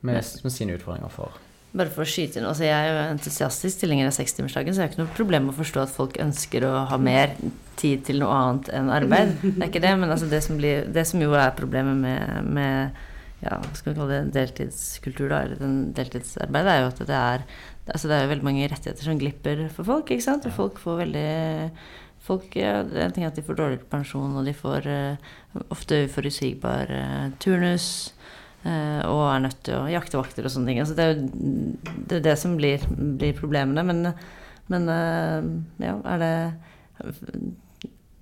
[0.01, 1.31] med, med sine utfordringer for
[1.73, 4.89] Bare for å skyte inn, altså Jeg er jo entusiastisk tilhenger av sekstimersdagen, så jeg
[4.89, 7.33] har ikke noe problem med å forstå at folk ønsker å ha mer
[7.81, 9.39] tid til noe annet enn arbeid.
[9.41, 12.53] Det er ikke det, men altså det, som blir, det som jo er problemet med,
[12.53, 13.01] med
[13.43, 17.47] ja, skal vi kalle det, deltidskultur, da, eller den deltidsarbeidet, er jo at det er
[17.91, 20.11] altså det er veldig mange rettigheter som glipper for folk.
[20.11, 20.47] ikke sant?
[20.47, 21.29] Og folk får veldig
[22.23, 25.33] folk, ja, det En ting er at de får dårligere pensjon, og de får uh,
[25.75, 28.13] ofte uforutsigbar uh, turnus.
[28.69, 30.81] Eh, og er nødt til å jakte vakter og sånne ting.
[30.83, 31.27] Altså det er jo
[32.09, 32.87] det, er det som blir,
[33.21, 33.85] blir problemene.
[33.89, 34.13] Men,
[34.73, 35.51] men eh,
[35.89, 36.33] ja, er det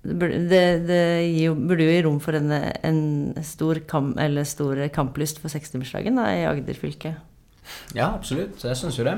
[0.01, 3.01] det, det, gir burde jo gi rom for en, en
[3.45, 7.13] stor, kam, eller stor kamplyst for sekstimersdagen da, i Agder fylke.
[7.93, 8.63] Ja, absolutt.
[8.65, 9.13] Jeg syns jo det.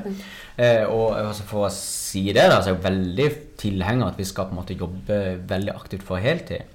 [0.59, 3.27] Eh, og altså, for å si det, da, så er jeg veldig
[3.62, 6.67] tilhenger at vi skal på en måte jobbe veldig aktivt for heltid.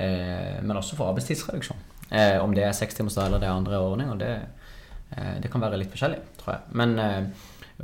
[0.00, 1.91] Eh, men også for arbeidstidsreduksjon.
[2.12, 4.32] Eh, om det er sekstimersdag eller det er andre ordninger, det,
[5.16, 6.74] eh, det kan være litt forskjellig, tror jeg.
[6.76, 7.22] Men eh,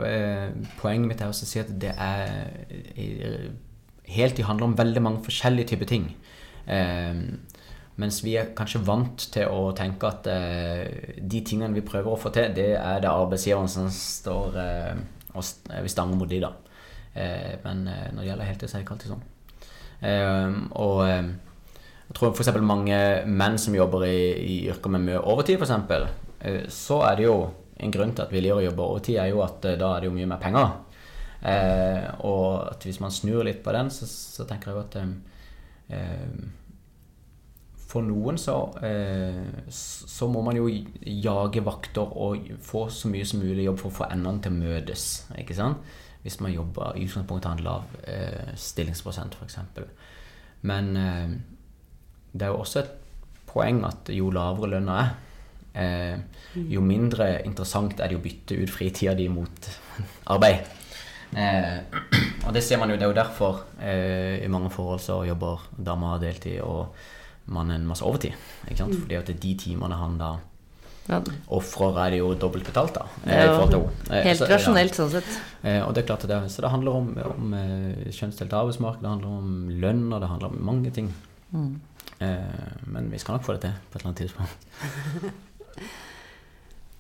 [0.05, 3.49] eh, poenget mitt er også å si at det er
[4.09, 6.11] helt i handler om veldig mange forskjellige typer ting.
[6.69, 7.25] Eh,
[7.99, 12.21] mens vi er kanskje vant til å tenke at eh, de tingene vi prøver å
[12.21, 14.61] få til, det er det arbeidsgiveren som står
[15.39, 15.45] og
[15.85, 16.49] vi stanger mot de da.
[17.63, 19.27] Men når det gjelder heltid, så er det ikke alltid sånn.
[20.81, 21.03] Og
[22.09, 22.55] jeg tror f.eks.
[22.65, 25.97] mange menn som jobber i, i yrker med mye overtid, f.eks.,
[26.41, 27.39] eh, så er det jo
[27.79, 30.03] en grunn til at vi liker å jobbe overtid, er jo at eh, da er
[30.03, 30.71] det jo mye mer penger.
[31.39, 34.97] Eh, og at hvis man snur litt på den, så, så tenker jeg jo at
[35.03, 35.13] eh,
[35.99, 36.41] eh,
[37.89, 43.45] for noen så, eh, så må man jo jage vakter og få så mye som
[43.45, 45.07] mulig jobb for å få endene til å møtes.
[45.37, 45.85] ikke sant?
[46.25, 49.61] Hvis man jobber i utgangspunktet har en lav eh, stillingsprosent, f.eks.
[50.69, 50.91] Men
[52.33, 52.91] det er jo også et
[53.49, 55.15] poeng at jo lavere lønna er,
[55.75, 56.19] eh,
[56.69, 59.71] jo mindre interessant er det å bytte ut fritida di mot
[60.35, 60.67] arbeid.
[61.37, 61.81] Eh,
[62.47, 65.61] og det ser man jo, det er jo derfor eh, i mange forhold så jobber
[65.77, 66.95] damer deltid og
[67.53, 68.33] mannen masse overtid.
[68.69, 68.95] Ikke sant?
[69.03, 70.37] Fordi at det de timene han da
[71.09, 71.23] Ja,
[71.57, 73.07] ofrer, er det jo dobbelt betalt, da.
[73.25, 75.31] Jo helt så- rasjonelt sånn sett.
[75.65, 77.55] Eh, og det er klart det, Så det handler om, om
[78.13, 81.09] kjønnsdelt arbeidsmarked, det handler om lønn, og det handler om mange ting.
[81.53, 81.81] Mm.
[82.21, 84.57] Eh, men vi skal nok få det til på et eller annet tidspunkt.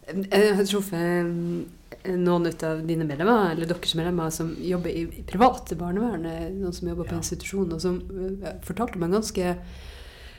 [0.08, 5.76] Jeg har truffet eh, noen av dine medlemmer, eller deres medlemmer, som jobber i private
[5.80, 7.22] barnevern, eh, noen som jobber på Ja.
[7.22, 7.98] institusjon, og som
[8.44, 9.48] eh, fortalte om en ganske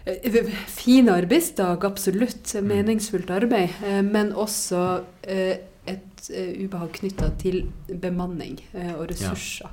[0.05, 4.85] eh, fin arbeidsdag, absolutt meningsfullt arbeid, eh, men også
[5.27, 5.57] eh,
[5.89, 9.69] et eh, ubehag knytta til bemanning eh, og ressurser.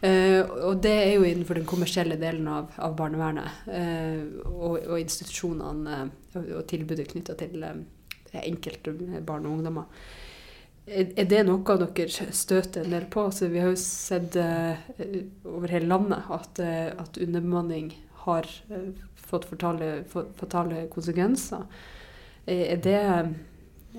[0.00, 4.94] Eh, og det er jo innenfor den kommersielle delen av, av barnevernet eh, og, og
[5.00, 7.66] institusjonene eh, og, tilbudet knytta til
[8.38, 8.94] enkelte
[9.26, 9.90] barn og ungdommer.
[10.86, 13.26] Er, er det noe dere støter en del på?
[13.26, 17.90] Altså, vi har jo sett over hele landet at, at underbemanning
[18.22, 18.48] har
[19.18, 21.66] fått fatale, fatale konsekvenser.
[22.48, 23.28] Er, det er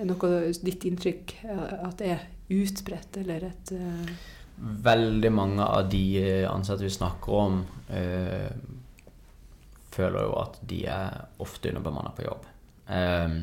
[0.07, 0.33] noe
[0.63, 3.73] ditt inntrykk at det er utbredt, eller et
[4.59, 8.49] Veldig mange av de eh, ansatte vi snakker om, eh,
[9.91, 12.47] føler jo at de er ofte underbemanna på jobb.
[12.91, 13.37] Eh,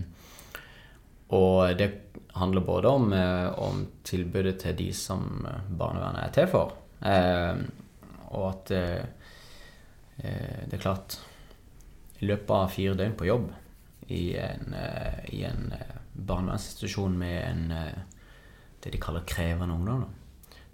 [1.36, 1.88] og det
[2.36, 7.64] handler både om, eh, om tilbudet til de som eh, barnevernet er til for, eh,
[8.28, 9.06] og at eh,
[10.16, 11.18] det er klart
[12.20, 13.50] I løpet av fire døgn på jobb
[14.12, 17.74] i en, eh, barnevernsinstitusjon med en
[18.80, 20.06] det de kaller krevende ungdom,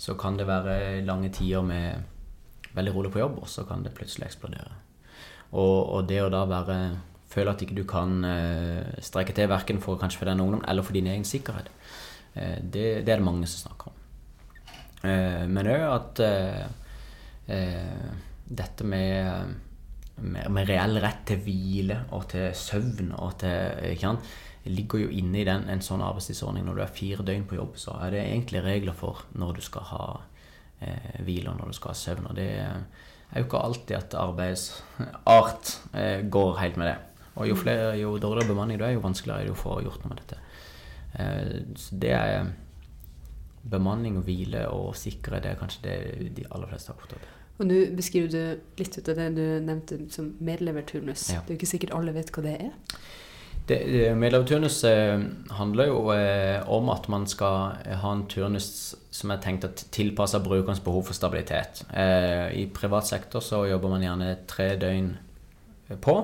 [0.03, 3.95] så kan det være lange tider med veldig rolig på jobb, og så kan det
[3.95, 4.75] plutselig eksplodere.
[5.53, 6.79] Og, og det å da være
[7.33, 10.85] føle at ikke du kan eh, strekke til verken for kanskje for den ungdommen eller
[10.85, 11.71] for din egen sikkerhet.
[12.35, 14.01] Eh, det, det, er det mange som snakker om.
[15.09, 16.25] Eh, men òg at
[18.53, 19.55] dette med,
[20.23, 24.33] med, med, reell rett til hvile og til søvn og til ikke sant,
[24.65, 26.67] ligger jo inne i den, en sånn arbeidstidsordning.
[26.67, 29.65] Når du er fire døgn på jobb, så er det egentlig regler for når du
[29.67, 30.05] skal ha
[30.81, 32.29] eh, hvile og når du skal ha søvn.
[32.31, 36.99] Og det er jo ikke alltid at arbeidsart eh, går helt med det.
[37.35, 40.05] Og jo, flere, jo dårligere bemanning du er, jo vanskeligere er det å få gjort
[40.05, 40.41] noe med dette.
[41.19, 42.53] Eh, så det er
[43.73, 47.39] bemanning og hvile og sikkerhet det er kanskje det de aller fleste har opptatt av.
[47.61, 51.29] Og nå beskriver du litt ut av det du nevnte som medleverturnus.
[51.31, 51.43] Ja.
[51.43, 52.73] Det er jo ikke sikkert alle vet hva det er?
[53.69, 55.21] Medleverturnus eh,
[55.55, 60.41] handler jo eh, om at man skal ha en turnus som er tenkt å tilpasse
[60.43, 61.85] brukerens behov for stabilitet.
[61.95, 65.13] Eh, I privat sektor så jobber man gjerne tre døgn
[66.03, 66.17] på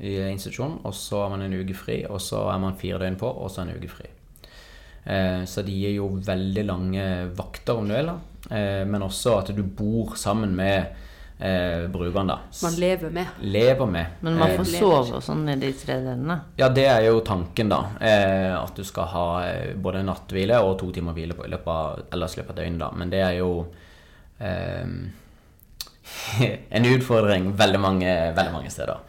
[0.00, 3.20] i institusjonen, og så er man en uke fri, og så er man fire døgn
[3.20, 4.08] på, og så en uke fri.
[5.04, 8.12] Eh, så de gir jo veldig lange vakter om du vil,
[8.48, 10.96] eh, men også at du bor sammen med
[11.40, 12.38] eh, brukeren, da.
[12.62, 13.36] Man lever med.
[13.40, 14.18] Lever med.
[14.20, 16.36] Men man får sove og sånn i de tre delene?
[16.60, 17.80] Ja, det er jo tanken, da.
[18.60, 19.26] at du skal ha
[19.76, 22.92] både natthvile og to timer hvile på, i løpet av, ellers løpet av døgnet, da.
[22.96, 23.50] Men det er jo
[24.38, 24.86] eh,
[26.76, 29.02] en utfordring veldig mange, veldig mange steder.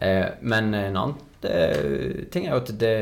[0.00, 2.94] Eh, men en annen eh, ting er jo at det,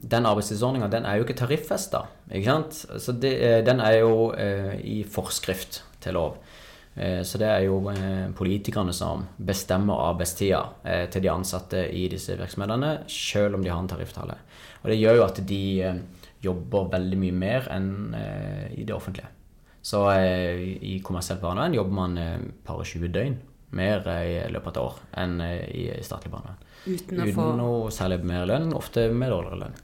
[0.00, 2.06] den arbeidstidsordninga den er jo ikke tariffesta.
[2.32, 4.32] Så det, eh, den er jo
[4.80, 6.38] i forskrift til lov.
[6.96, 7.76] Så det er jo
[8.38, 10.62] politikerne som bestemmer arbeidstida
[11.12, 14.38] til de ansatte i disse virksomhetene, selv om de har en tariftale.
[14.80, 15.60] Og det gjør jo at de
[16.40, 17.90] jobber veldig mye mer enn
[18.72, 19.28] i det offentlige.
[19.84, 22.16] Så i kommersielt barnevern jobber man
[22.64, 23.36] par og 20 døgn
[23.76, 26.62] mer i løpet av et år enn i statlig barnevern.
[26.86, 29.76] Uten, å Uten få noe særlig mer lønn, ofte med dårligere lønn.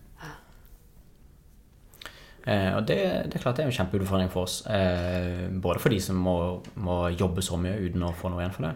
[2.44, 4.62] Eh, og det, det, er klart det er en kjempeutfordring for oss.
[4.66, 6.36] Eh, både for de som må,
[6.74, 8.74] må, jobbe så mye uten å få noe igjen for det,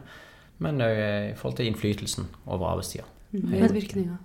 [0.64, 3.08] men òg i forhold til innflytelsen over arbeidstida.
[3.32, 3.48] Mm.
[3.50, 3.74] Men,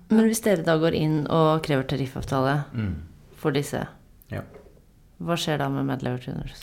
[0.08, 2.92] men, hvis dere da går inn og krever tariffavtale mm.
[3.40, 3.82] for disse,
[4.32, 4.44] ja.
[5.20, 6.62] hva skjer da med medleverturnus?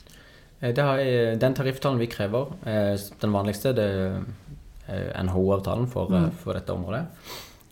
[0.59, 3.89] Eh, den tariffavtalen vi krever, eh, den vanligste, det
[4.89, 6.31] er NHO-avtalen for, mm.
[6.41, 7.03] for, dette området,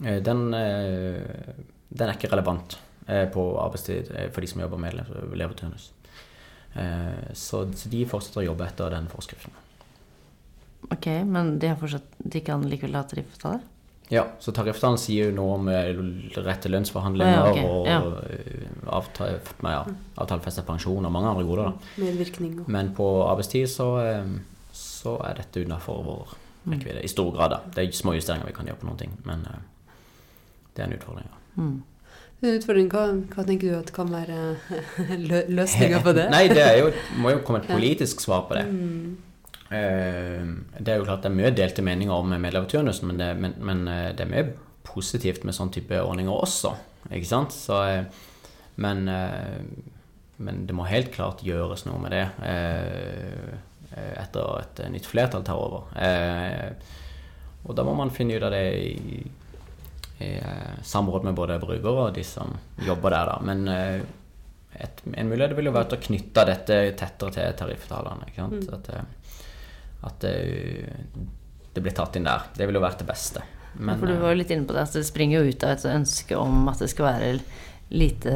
[0.06, 2.78] eh, den, den, er ikke relevant
[3.34, 4.98] på arbeidstid for de som jobber med
[5.40, 5.92] leverturnus.
[7.34, 9.56] Så, så de fortsetter å jobbe etter den forskriften.
[10.92, 13.60] Ok, Men de, har fortsatt, de kan likevel ha tariffavtale?
[14.12, 17.66] Ja, så tariffavtalen sier jo noe om rett til lønnsforhandlinger ja, okay.
[17.66, 17.98] og ja.
[19.00, 19.82] avtale, ja,
[20.16, 21.74] avtalefestet pensjon og mange andre goder.
[22.00, 22.62] Medvirkning.
[22.72, 23.90] Men på arbeidstid så,
[24.72, 26.38] så er dette utenfor vår
[26.72, 27.04] rekkevidde.
[27.04, 27.60] I stor grad, da.
[27.76, 31.28] Det er små justeringer vi kan gjøre på noen ting, men det er en utfordring.
[31.28, 31.44] Ja.
[31.58, 31.78] Mm.
[32.38, 34.58] Utfordring, hva, hva, tenker du at kan være
[35.58, 36.28] løsninga på det?
[36.36, 38.68] Nei, det jo, må jo komme et politisk svar på det.
[38.70, 39.16] Mm.
[39.68, 43.84] Det er jo klart det er mye delte meninger om medleverturnusen, men, det, men, men
[43.92, 44.52] eh, det er mye
[44.88, 46.72] positivt med sånn type ordninger også.
[47.10, 47.56] Ikke sant?
[47.56, 48.06] Så, eh,
[48.86, 49.58] men, eh,
[50.38, 52.26] men, det må helt klart gjøres noe med det
[53.98, 55.88] etter et nytt flertall tar over.
[57.66, 58.68] Og da må man finne ut av det
[60.20, 63.38] i, i samråd med både brukere og de som jobber der, da.
[63.46, 63.68] Men
[64.78, 68.32] et, en mulighet vil jo være å knytte dette tettere til tariffavtalene.
[68.38, 68.58] Mm.
[68.78, 68.90] At,
[70.10, 70.34] at det,
[71.74, 72.50] det blir tatt inn der.
[72.58, 73.46] Det ville jo vært det beste.
[73.78, 75.66] Men, ja, for du var jo litt inne på det, at det springer jo ut
[75.66, 77.34] av et ønske om at det skal være
[77.88, 78.34] lite,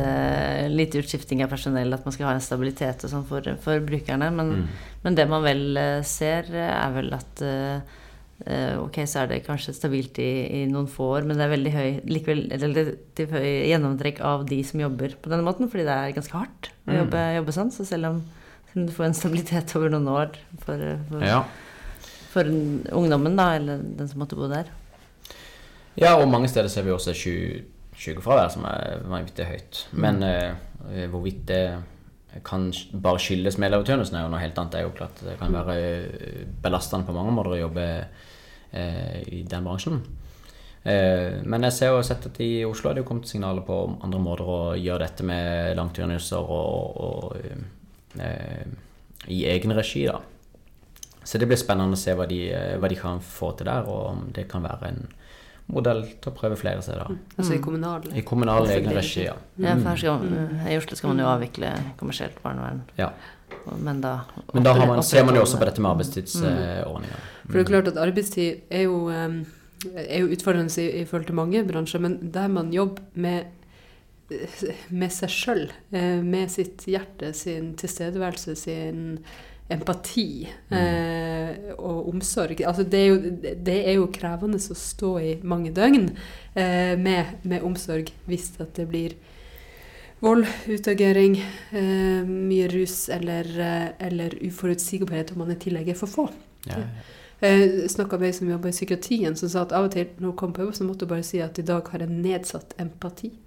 [0.71, 4.29] lite utskifting av personell, at man skal ha en stabilitet og sånn for, for, brukerne.
[4.37, 4.67] Men, mm.
[5.03, 7.43] men, det man vel eh, ser, er vel at
[8.81, 11.73] Ok, så er det kanskje stabilt i, i, noen få år, men det er veldig
[11.75, 16.15] høy, likevel relativt høy gjennomtrekk av de som jobber på denne måten, fordi det er
[16.15, 16.95] ganske hardt å mm.
[17.03, 17.73] jobbe, jobbe sånn.
[17.75, 18.21] Så selv om
[18.71, 21.41] selv om du får en stabilitet over noen år for, for, ja.
[22.31, 24.69] for ungdommen, da, eller den som måtte bo der.
[25.99, 29.81] Ja, og mange steder ser vi også sykefravær som er vanvittig høyt.
[29.91, 29.99] Mm.
[30.05, 31.63] Men eh, hvorvidt det
[32.47, 32.69] kan
[33.03, 34.71] bare skyldes medleverturnusen, er jo noe helt annet.
[34.71, 38.29] Det er jo klart det kan være eh, belastende på mange måter å jobbe eh,
[38.71, 39.99] i den bransjen.
[40.83, 43.83] Eh, men jeg ser jo sett at i Oslo har det jo kommet signaler på
[44.01, 47.37] andre måter å gjøre dette med langturnuser og, og
[48.19, 48.67] Eh,
[49.25, 50.05] i egen regi.
[50.05, 50.21] da.
[51.23, 53.85] Så det blir spennende å se hva de, eh, hva de, kan få til der,
[53.87, 55.07] og om det kan være en
[55.67, 57.07] modell til å prøve flere steder.
[57.09, 57.19] Mm.
[57.37, 58.07] Altså i kommunal?
[58.13, 59.35] I kommunal egen regi, ja.
[59.57, 59.65] Mm.
[59.85, 60.25] ja skal,
[60.67, 62.81] I Oslo skal man jo avvikle kommersielt barnevern.
[62.97, 63.11] Ja.
[63.77, 64.15] Men da,
[64.53, 67.23] Men da man, ser man jo også på dette med arbeidstidsordninger.
[67.23, 67.47] Mm.
[67.47, 71.37] For det er klart at arbeidstid er jo er jo utfordrende i, i forhold til
[71.37, 73.49] mange bransjer, men der man jobber med,
[74.89, 79.17] med seg sjøl, med sitt hjerte, sin tilstedeværelse, sin
[79.71, 82.61] empati eh, og omsorg.
[82.67, 83.19] Altså det, er jo,
[83.65, 86.09] det, er jo, krevende å stå i mange døgn
[86.55, 89.15] eh, med, med, omsorg hvis at det blir
[90.21, 91.39] vold, utagering,
[91.71, 96.29] eh, mye rus eller, eh, eller, uforutsigbarhet om man i tillegg er for få.
[96.69, 96.77] Ja.
[97.41, 100.29] Jeg snakka med ei som jobber i psykiatrien, som sa at av og til når
[100.29, 102.75] hun kom på jobb, så måtte hun bare si at i dag har jeg nedsatt
[102.77, 103.31] empati.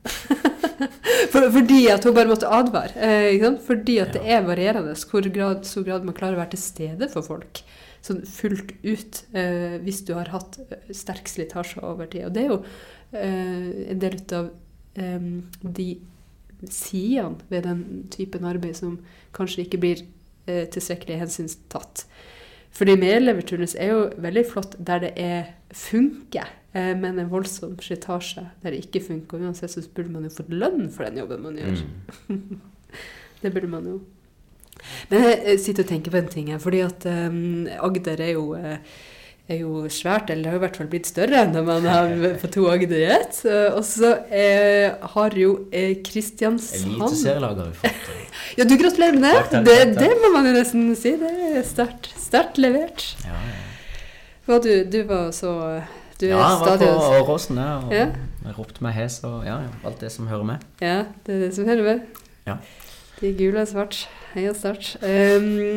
[1.33, 2.95] For, fordi at hun bare måtte advare.
[2.99, 6.63] Eh, fordi at det er varierende hvor grad, så grad man klarer å være til
[6.63, 7.63] stede for folk.
[8.05, 12.27] Sånn fullt ut eh, hvis du har hatt eh, sterk slitasje over tid.
[12.29, 12.59] Og det er jo
[13.15, 14.51] eh, en del av
[14.99, 15.31] eh,
[15.79, 15.89] de
[16.73, 17.85] sidene ved den
[18.15, 18.99] typen arbeid som
[19.37, 20.05] kanskje ikke blir
[20.47, 22.07] eh, tilstrekkelig hensynstatt.
[22.75, 28.49] Fordi medleverturnus er jo veldig flott der det er funker, eh, men en voldsom slitasje
[28.63, 29.39] der det ikke funker.
[29.39, 31.85] Og uansett så burde man jo fått lønn for den jobben man gjør.
[32.29, 32.61] Mm.
[33.43, 34.01] det burde man jo.
[35.09, 38.51] Men jeg sitter og tenker på en ting her, fordi at um, Agder er jo
[38.59, 38.77] uh,
[39.45, 42.51] er jo svært, eller det har i hvert fall blitt større når man har på
[42.55, 43.41] to Agder diett.
[43.41, 43.41] ett.
[43.77, 48.15] Og så eh, har jo eh, Kristiansand Eliteserielag har vi fått.
[48.59, 49.35] ja, du gratulerer med det.
[49.37, 49.99] Takk, takk, takk, det.
[50.01, 50.23] det.
[50.23, 51.17] må man jo nesten si.
[51.21, 53.11] Det er sterkt levert.
[53.27, 54.59] Ja, ja.
[54.65, 55.53] Du, du var så
[56.21, 56.89] du Ja, jeg var på
[57.19, 58.07] Åråsen og ja.
[58.57, 60.67] ropte meg hes og ja, alt det som hører med.
[60.85, 62.21] Ja, det er det som hører med.
[62.47, 62.59] Ja.
[63.21, 64.05] De gule er svart.
[64.35, 64.97] Heia Start.
[65.03, 65.77] Um,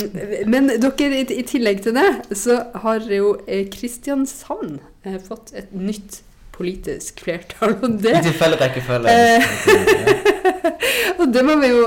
[0.50, 2.08] men dere, i, tillegg til det,
[2.38, 6.24] så har jo eh, Kristiansand eh, fått et nytt
[6.58, 7.76] politisk flertall.
[7.86, 9.14] Og det, Tilfeldig rekkefølge.
[11.20, 11.86] og det må vi jo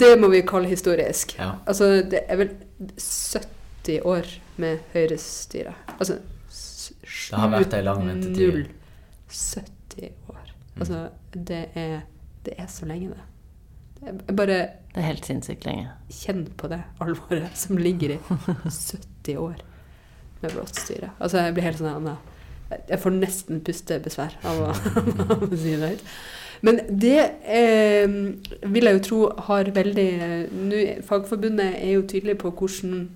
[0.00, 1.36] det må vi kalle historisk.
[1.38, 1.52] Ja.
[1.68, 2.50] Altså, det er vel
[2.80, 4.28] 70 år
[4.60, 5.74] med høyrestyre.
[5.98, 8.72] Altså Det har vært ei lang ventetid.
[9.30, 10.54] 70 år.
[10.80, 12.00] Altså, det er,
[12.46, 13.29] det er så lenge, det.
[14.00, 15.90] Bare Det er helt sinnssykt lenge.
[16.10, 19.60] Kjenn på det alvoret som ligger i 70 år
[20.40, 21.12] med blått styre.
[21.20, 22.10] Altså, jeg blir helt sånn
[22.88, 24.68] Jeg får nesten pustebesvær av å,
[25.36, 26.04] av å si det høyt.
[26.66, 28.10] Men det eh,
[28.68, 30.10] vil jeg jo tro har veldig
[30.52, 30.76] nu,
[31.06, 33.06] Fagforbundet er jo tydelig på hvordan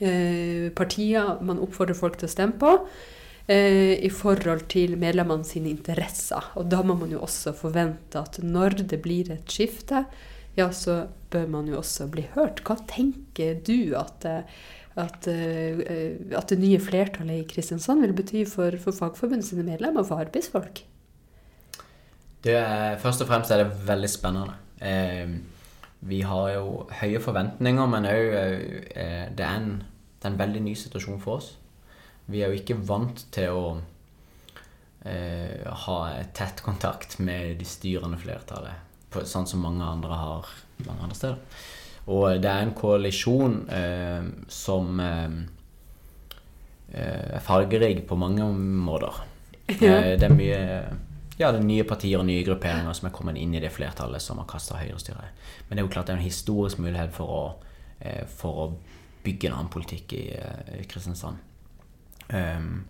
[0.00, 3.13] eh, partier man oppfordrer folk til å stemme på eh,
[3.44, 6.46] i forhold til medlemmene sine interesser.
[6.56, 10.06] Og da må man jo også forvente at når det blir et skifte,
[10.56, 12.62] ja, så bør man jo også bli hørt.
[12.66, 15.80] Hva tenker du at, at, eh,
[16.36, 20.22] at det nye flertallet i Kristiansand vil bety for, for Fagforbundet sine medlemmer og for
[20.22, 20.84] arbeidsfolk?
[22.44, 22.60] Det
[23.00, 24.54] først og fremst er det veldig spennende.
[24.84, 25.34] Eh,
[26.04, 31.22] vi har jo høye forventninger, men òg eh, det, det er en veldig ny situasjon
[31.22, 31.54] for oss.
[32.26, 33.64] Vi er jo ikke vant til å
[35.04, 35.98] eh, ha
[36.36, 38.80] tett kontakt med de styrende flertallet,
[39.12, 40.52] på, sånn som mange andre har
[40.86, 41.64] mange andre steder.
[42.04, 45.36] Og det er en koalisjon eh, som eh,
[46.94, 49.22] eh er fargerik på mange måter.
[49.80, 49.94] Ja.
[49.96, 50.58] Eh, det er mye
[51.38, 54.22] ja, det er nye partier og nye grupperinger som er kommet inn i det flertallet
[54.22, 55.40] som har kasta høyrestyret.
[55.66, 57.40] Men det er jo klart det er en historisk mulighet for å,
[57.98, 58.66] eh, for å
[59.24, 60.22] bygge en annen politikk i,
[60.78, 61.40] i Kristiansand.
[62.32, 62.84] Um,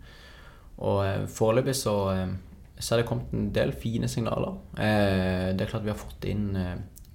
[0.84, 2.32] og eh, foreløpig så, eh,
[2.78, 4.56] så er det kommet en del fine signaler.
[4.74, 6.52] Uh, det er klart vi har fått inn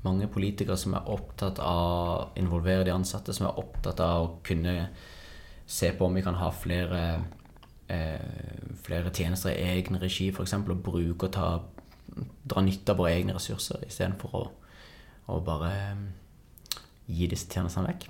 [0.05, 4.29] mange politikere som er opptatt av å involvere de ansatte, som er opptatt av å
[4.47, 4.75] kunne
[5.69, 7.01] se på om vi kan ha flere,
[7.91, 10.55] uh, flere tjenester i egen regi, f.eks.
[10.55, 11.49] å bruke og ta,
[12.47, 14.45] dra nytte av våre egne ressurser istedenfor å,
[15.29, 16.07] å bare um,
[17.11, 18.09] gi disse tjenestene vekk.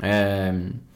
[0.00, 0.93] Uh,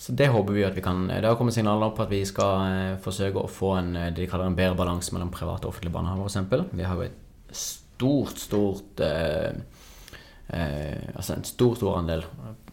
[0.00, 2.62] så det håper vi at vi kan Det har kommet signaler på at vi skal
[2.64, 5.74] eh, forsøke å få en, eh, det de kaller en bedre balanse mellom private og
[5.74, 6.70] offentlige barnehager, f.eks.
[6.72, 7.18] Vi har jo et
[7.52, 9.58] stort, stort eh,
[10.56, 12.24] eh, Altså en stor, stor andel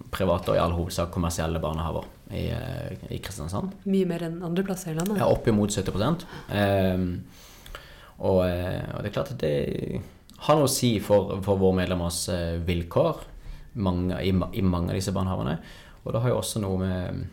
[0.07, 3.75] private og i all hovedsak kommersielle barnehager i, eh, i Kristiansand.
[3.91, 5.19] Mye mer enn andre plasser i landet?
[5.19, 7.03] Ja, oppimot 70 eh,
[8.23, 9.99] og, og, det er klart at det
[10.47, 12.23] har noe å si for, for våre medlemmers
[12.63, 13.19] vilkår
[13.83, 15.57] mange, i, i mange av disse barnehagene.
[16.07, 17.23] Og det har jo også noe med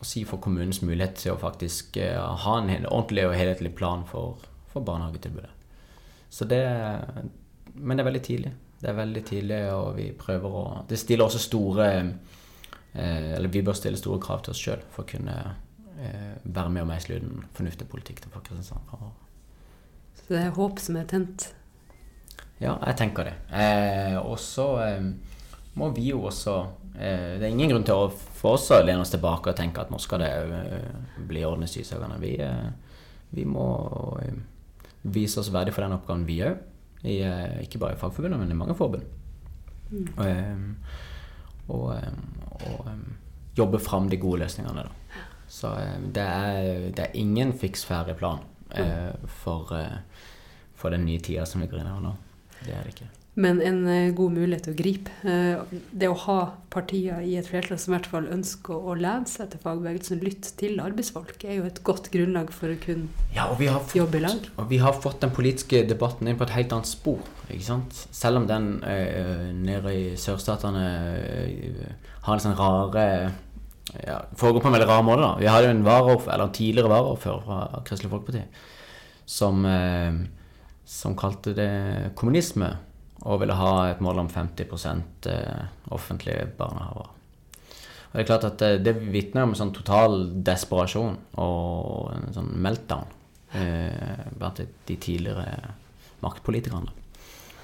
[0.00, 4.04] å si for kommunens mulighet til å faktisk eh, ha en ordentlig og helhetlig plan
[4.08, 4.40] for,
[4.72, 5.52] for barnehagetilbudet.
[6.34, 6.64] Så det
[7.74, 8.52] Men det er veldig tidlig.
[8.80, 11.86] Det er veldig tidlig, og vi prøver å Det stiller også store
[12.94, 15.36] eh, Eller vi bør stille store krav til oss sjøl for å kunne
[15.98, 19.14] eh, være med og meisle ut en fornuftig politikk for Kristiansand framover.
[20.14, 21.48] Så det er håp som er tent?
[22.62, 23.34] Ja, jeg tenker det.
[23.52, 25.08] Eh, og så eh,
[25.74, 26.58] må vi jo også
[26.94, 28.10] det er ingen grunn til å
[28.44, 30.88] for oss å lene oss tilbake og tenke at nå skal det eh,
[31.26, 32.18] bli orden i sysakene.
[32.20, 32.68] Vi, eh,
[33.32, 33.66] vi må
[34.20, 34.36] eh,
[35.14, 36.60] vise oss verdig for den oppgaven vi òg.
[37.04, 39.08] Ikke bare i Fagforbundet, men i mange forbund.
[39.94, 40.60] Og, eh,
[41.72, 42.12] og, eh,
[42.68, 43.02] og eh,
[43.56, 44.84] jobbe fram de gode løsningene.
[44.84, 45.24] Da.
[45.48, 48.44] Så eh, det er, det er ingen fiks ferdig plan
[48.76, 49.98] eh, for, eh,
[50.76, 52.16] for den nye tida som vi går inn i nå.
[52.60, 53.12] Det er det ikke.
[53.34, 55.14] Men en eh, god mulighet til å gripe.
[55.26, 56.38] Eh, det å ha
[56.70, 60.52] partier i et flertall som i hvert fall ønsker å lene seg til fagbevegelsen, lytte
[60.60, 63.96] til arbeidsfolk, er jo et godt grunnlag for å kunne Ja, og vi har fått,
[63.98, 64.46] jobbe i lag.
[64.54, 67.26] og vi har fått den politiske debatten inn på et helt annet spor.
[67.48, 68.04] ikke sant?
[68.14, 70.86] Selv om den øh, nede i sørstatene
[71.18, 71.82] øh,
[72.28, 73.08] har en sånn rare
[74.00, 75.22] ja, Foregår på en veldig rar måte.
[75.22, 75.34] da.
[75.38, 78.46] Vi hadde jo en eller en tidligere varaordfører fra Kristelig Folkeparti
[79.26, 80.24] som, øh,
[80.84, 82.76] som kalte det kommunisme,
[83.24, 85.64] og ville ha et mål om 50 eh,
[85.96, 87.08] offentlige barnehaver.
[87.08, 92.34] Og Det er klart at det, det vitner om en sånn total desperasjon og en
[92.36, 93.08] sånn meltdown
[93.56, 95.72] eh, blant de, tidligere
[96.24, 96.92] maktpolitikerne.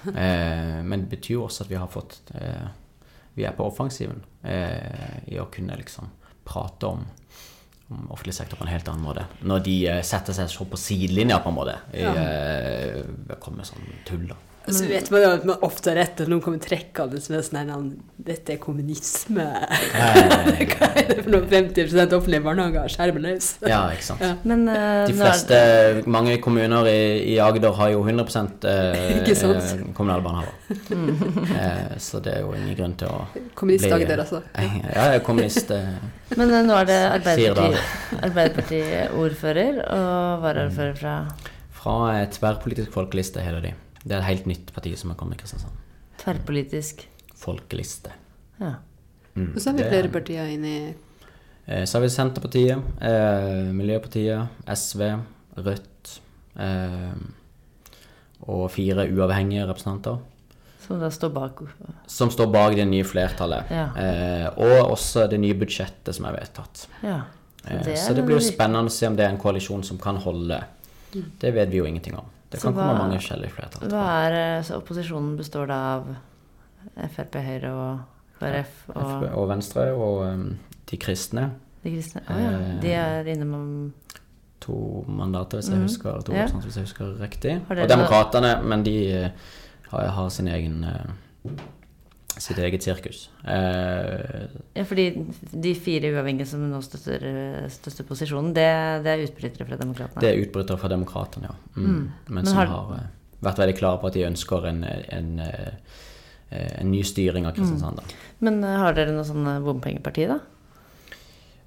[0.01, 2.71] Eh, men det betyr jo også at vi har fått eh,
[3.37, 6.09] Vi er på offensiven eh, i å kunne liksom
[6.49, 7.03] prate om,
[7.93, 9.27] om offentlig sektor på en helt annen måte.
[9.45, 11.75] Når de eh, setter seg så på sidelinja, på en måte.
[11.93, 12.15] I, Ja.
[12.17, 14.39] eh, kommer sånn tull, da.
[14.69, 17.59] Så vet man jo at man ofte har rett, og noen kommer trekkende med sånn
[17.59, 17.85] her
[18.21, 19.47] Dette er kommunisme.
[19.95, 21.47] Hva er det for noe?
[21.49, 22.93] 50 offentlige barnehager?
[22.93, 23.49] Skjermen løs.
[23.65, 24.23] Ja, ikke sant.
[24.25, 24.35] Ja.
[24.45, 25.61] Men uh, De nå er- fleste,
[26.13, 27.01] mange kommuner i,
[27.33, 28.27] i Agder har jo 100
[28.69, 29.65] eh, Ikke sant?
[29.65, 30.55] eh, kommunale barnehager.
[30.93, 33.25] uh, så det er jo ingen grunn til å
[33.59, 34.43] Kommunist-Agder, altså.
[34.55, 35.73] Ja, jeg er kommunist.
[36.37, 41.17] Men nå er det Arbeiderparti-ordfører Arbeiderparti-ordfører og varaordfører fra
[41.81, 43.71] fra tverrpolitisk folkeliste, heter de.
[44.05, 45.73] Det er et helt nytt parti som har kommet i Kristiansand.
[46.21, 47.07] tverrpolitisk
[47.41, 48.11] Folkeliste.
[48.61, 48.75] Ja.
[49.35, 49.53] Mm.
[49.55, 50.95] Og så har vi flere partier inni
[51.71, 55.03] Eh, Så har vi Senterpartiet, eh, Miljøpartiet, SV,
[55.57, 56.21] Rødt
[56.59, 57.13] eh,
[58.49, 60.19] og fire uavhengige representanter.
[60.81, 61.61] Som da står bak
[62.07, 63.71] Som står bak det nye flertallet.
[63.71, 63.85] Ja.
[63.95, 66.87] Eh, og også det nye budsjettet som er vedtatt.
[67.05, 67.21] Ja.
[67.61, 69.85] Så, det er så det blir jo spennende å se om det er en koalisjon
[69.85, 70.63] som kan holde.
[71.13, 72.25] Det vet vi jo ingenting om.
[72.51, 73.89] Det Så hva, komme mange forskjellige flertall.
[73.93, 76.09] Hva er eh, Så opposisjonen består da av
[77.15, 78.01] Frp, Høyre og
[78.41, 80.47] KrF og FrP og Venstre og um,
[80.91, 81.51] de kristne.
[81.85, 82.23] de kristne?
[82.29, 82.51] oh, ja.
[82.59, 83.93] Eh, De er innom
[84.61, 85.87] To mandater, hvis jeg Mhm.
[85.89, 86.47] husker, to Ja.
[86.47, 87.61] hvis jeg husker riktig.
[87.71, 89.31] Og Demokratene, men de eh,
[89.91, 91.51] har, har sin egen eh,
[92.39, 93.29] sitt eget sirkus.
[93.45, 95.07] Eh, Ja, fordi
[95.53, 97.25] de fire uavhengige som nå støtter,
[97.69, 98.69] støtter posisjonen, det,
[99.05, 100.21] det er utbrytere fra Demokratene?
[100.23, 101.57] det er utbrytere fra Demokratene, ja.
[101.77, 101.85] Mm.
[101.87, 102.13] Mm.
[102.29, 103.09] Men, Men som har- har, eh,
[103.43, 107.99] vært veldig klare på at de ønsker en, en, eh, en ny styring av Kristiansand.
[107.99, 108.15] Mm.
[108.41, 110.39] Men eh, har dere noe sånn bompengeparti, da?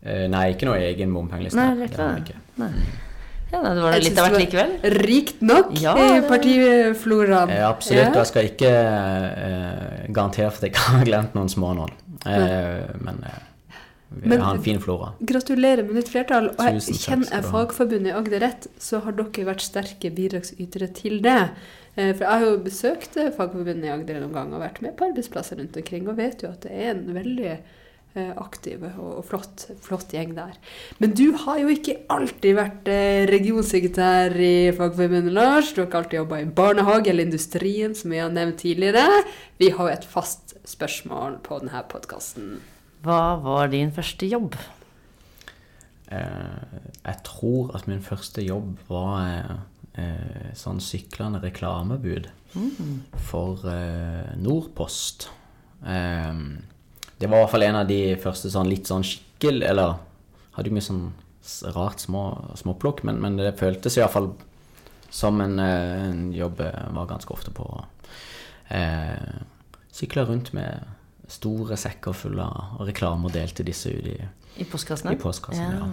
[0.04, 1.56] Eh, nei, ikke noe egen bompengeliste.
[1.56, 2.86] Nei, det er ikke det det.
[3.54, 4.72] Ja, det var det litt av hvert likevel.
[5.06, 7.52] Rikt nok Ja, i partifloraen.
[7.54, 8.24] Eh, absolutt, og Ja.
[8.24, 11.92] jeg skal ikke eh, garantere for at jeg har glemt noen små noen.
[12.26, 13.42] Eh, men eh,
[14.16, 15.12] vi Men- har en fin flora.
[15.26, 16.50] Gratulerer med nytt flertall.
[16.54, 17.44] Og jeg Tusen kjenner jeg.
[17.52, 21.38] Fagforbundet i Agder rett, så har dere vært sterke bidragsytere til det.
[21.96, 25.06] Eh, For jeg har jo besøkt Fagforbundet i Agder noen gang og vært med på
[25.12, 27.58] arbeidsplasser rundt omkring, og vet jo at det er en veldig
[28.16, 30.58] eh, aktiv og og flott, flott gjeng der.
[31.00, 35.74] Men du har jo ikke alltid vært eh, regionsekretær i Fagforbundet, Lars.
[35.74, 39.24] Du har ikke alltid jobba i barnehage eller industrien, som vi har nevnt tidligere.
[39.62, 42.56] Vi har jo et fast spørsmål på denne podkasten.
[43.04, 44.56] Hva var din første jobb?
[46.14, 49.62] Eh, jeg tror at min første jobb var
[50.58, 52.26] sånn syklende reklamebud
[53.18, 55.30] for eh, Nordpost.
[55.86, 56.34] Eh,
[57.24, 59.96] det var i hvert fall en av de første sånn litt sånn skikkel Eller
[60.58, 61.06] hadde jo mye sånn
[61.76, 62.22] rart små,
[62.60, 64.30] småplukk, men, men det føltes iallfall
[65.14, 67.66] som en, eh, en jobb jeg var ganske ofte på.
[68.72, 69.42] Eh,
[69.94, 70.88] Sykla rundt med
[71.30, 74.16] store sekker fulle av reklame og delte disse ut i,
[74.64, 75.14] I postkassene?
[75.14, 75.76] i postkassen.
[75.78, 75.90] ja.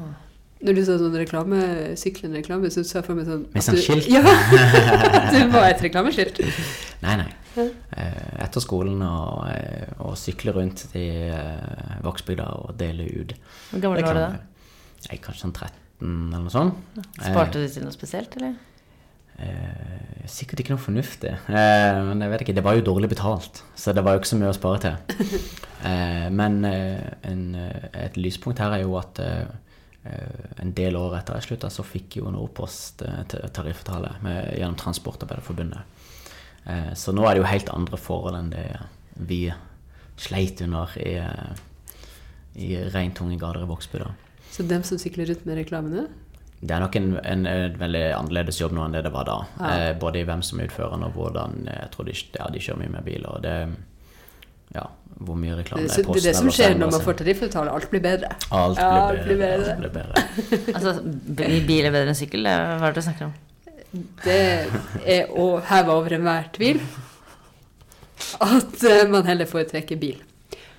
[0.61, 1.59] Når du sa sånn reklame,
[1.97, 4.09] syklende reklame, så sa jeg for meg sånn Med sånn skilt?
[4.13, 4.21] Ja!
[5.21, 6.43] At du var et reklameskilt.
[7.01, 7.31] Nei, nei.
[7.91, 13.33] Eh, etter skolen og, eh, og sykle rundt i eh, Vågsbygda og dele ut.
[13.73, 14.29] Hvor gammel var du da?
[15.09, 15.73] Jeg kanskje sånn 13
[16.31, 17.01] eller noe sånt.
[17.19, 18.55] Sparte du til noe spesielt, eller?
[19.41, 21.33] Eh, sikkert ikke noe fornuftig.
[21.49, 24.31] Eh, men jeg vet ikke, det var jo dårlig betalt, så det var jo ikke
[24.35, 24.95] så mye å spare til.
[25.81, 29.17] Eh, men en, et lyspunkt her er jo at
[30.61, 34.11] en del år etter jeg slutta, så fikk jo Nordpost eh, t- tariffavtale
[34.59, 36.00] gjennom Transportarbeiderforbundet.
[36.67, 38.67] Eh, så nå er det jo helt andre forhold enn det
[39.31, 39.45] vi
[40.21, 41.53] sleit under i, eh,
[42.61, 44.11] i regntunge gater i Vågsbygda.
[44.51, 46.09] Så dem som sykler rundt med reklamene,
[46.61, 49.37] det er nok en, en, en veldig annerledes jobb nå enn det det var da.
[49.57, 49.69] Ja.
[49.73, 52.61] Eh, både i hvem som er utføreren og hvordan eh, Jeg tror de, ja, de
[52.61, 53.31] kjører mye mer biler.
[53.33, 53.55] Og det
[54.75, 54.85] Ja,
[55.25, 57.73] hvor mye reklame Det er Posten, det, er det som skjer når man får tariffavtale.
[57.73, 58.35] Alt blir bedre.
[58.53, 59.79] Alt blir blir alt blir bedre.
[59.97, 60.27] bedre.
[60.27, 60.75] Alt blir bedre.
[60.77, 60.93] Altså,
[61.73, 62.45] bil er bedre enn sykkel?
[62.45, 63.39] Hva er det du snakker om?
[63.93, 64.41] Det
[65.03, 66.79] er å heve over enhver tvil
[68.45, 70.19] at eh, man heller foretrekker bil.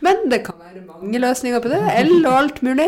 [0.01, 1.82] Men det kan være mange løsninger på det.
[1.97, 2.88] El og alt mulig.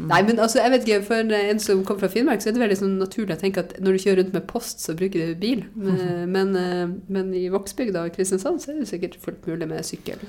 [0.00, 2.62] Nei, men altså, jeg vet ikke, For en som kommer fra Finnmark, så er det
[2.62, 5.42] veldig sånn naturlig å tenke at når du kjører rundt med post, så bruker du
[5.42, 5.64] bil.
[5.74, 6.54] Men,
[7.16, 10.22] men, eh, i Vågsbygda og Kristiansand så er det sikkert fullt mulig med sykkel.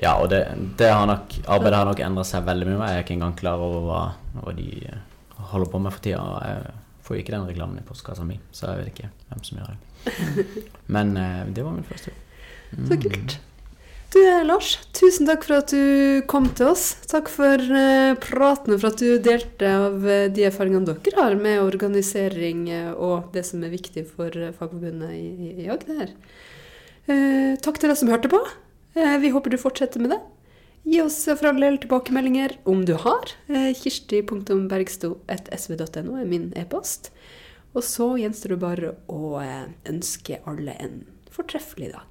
[0.00, 0.44] Ja, og det,
[0.78, 2.78] det har nok, arbeidet har nok endret seg veldig mye.
[2.92, 4.02] Jeg er ikke engang klar over hva,
[4.38, 4.68] hva de
[5.50, 6.22] holder på med for tida.
[7.10, 10.66] Får ikke den reklamen i postkassa mi, så jeg vet ikke hvem som gjør det.
[10.94, 12.26] Men eh, det var min første jobb.
[12.86, 13.34] Så kult.
[14.14, 16.92] Du eh, Lars, tusen takk for at du kom til oss.
[17.10, 21.64] Takk for eh, praten og for at du delte av de erfaringene dere har med
[21.64, 26.14] organisering og det som er viktig for Fagforbundet i, i, Agder.
[27.58, 28.38] Takk til deg som hørte på.
[28.94, 30.20] Vi håper du fortsetter med det.
[30.82, 33.32] Gi oss for all del tilbakemeldinger om du har.
[33.52, 37.10] Eh, Kirsti.bergsto.sv.no er min e-post.
[37.76, 42.08] Og så gjenstår det bare å eh, ønske alle en fortreffelig dag.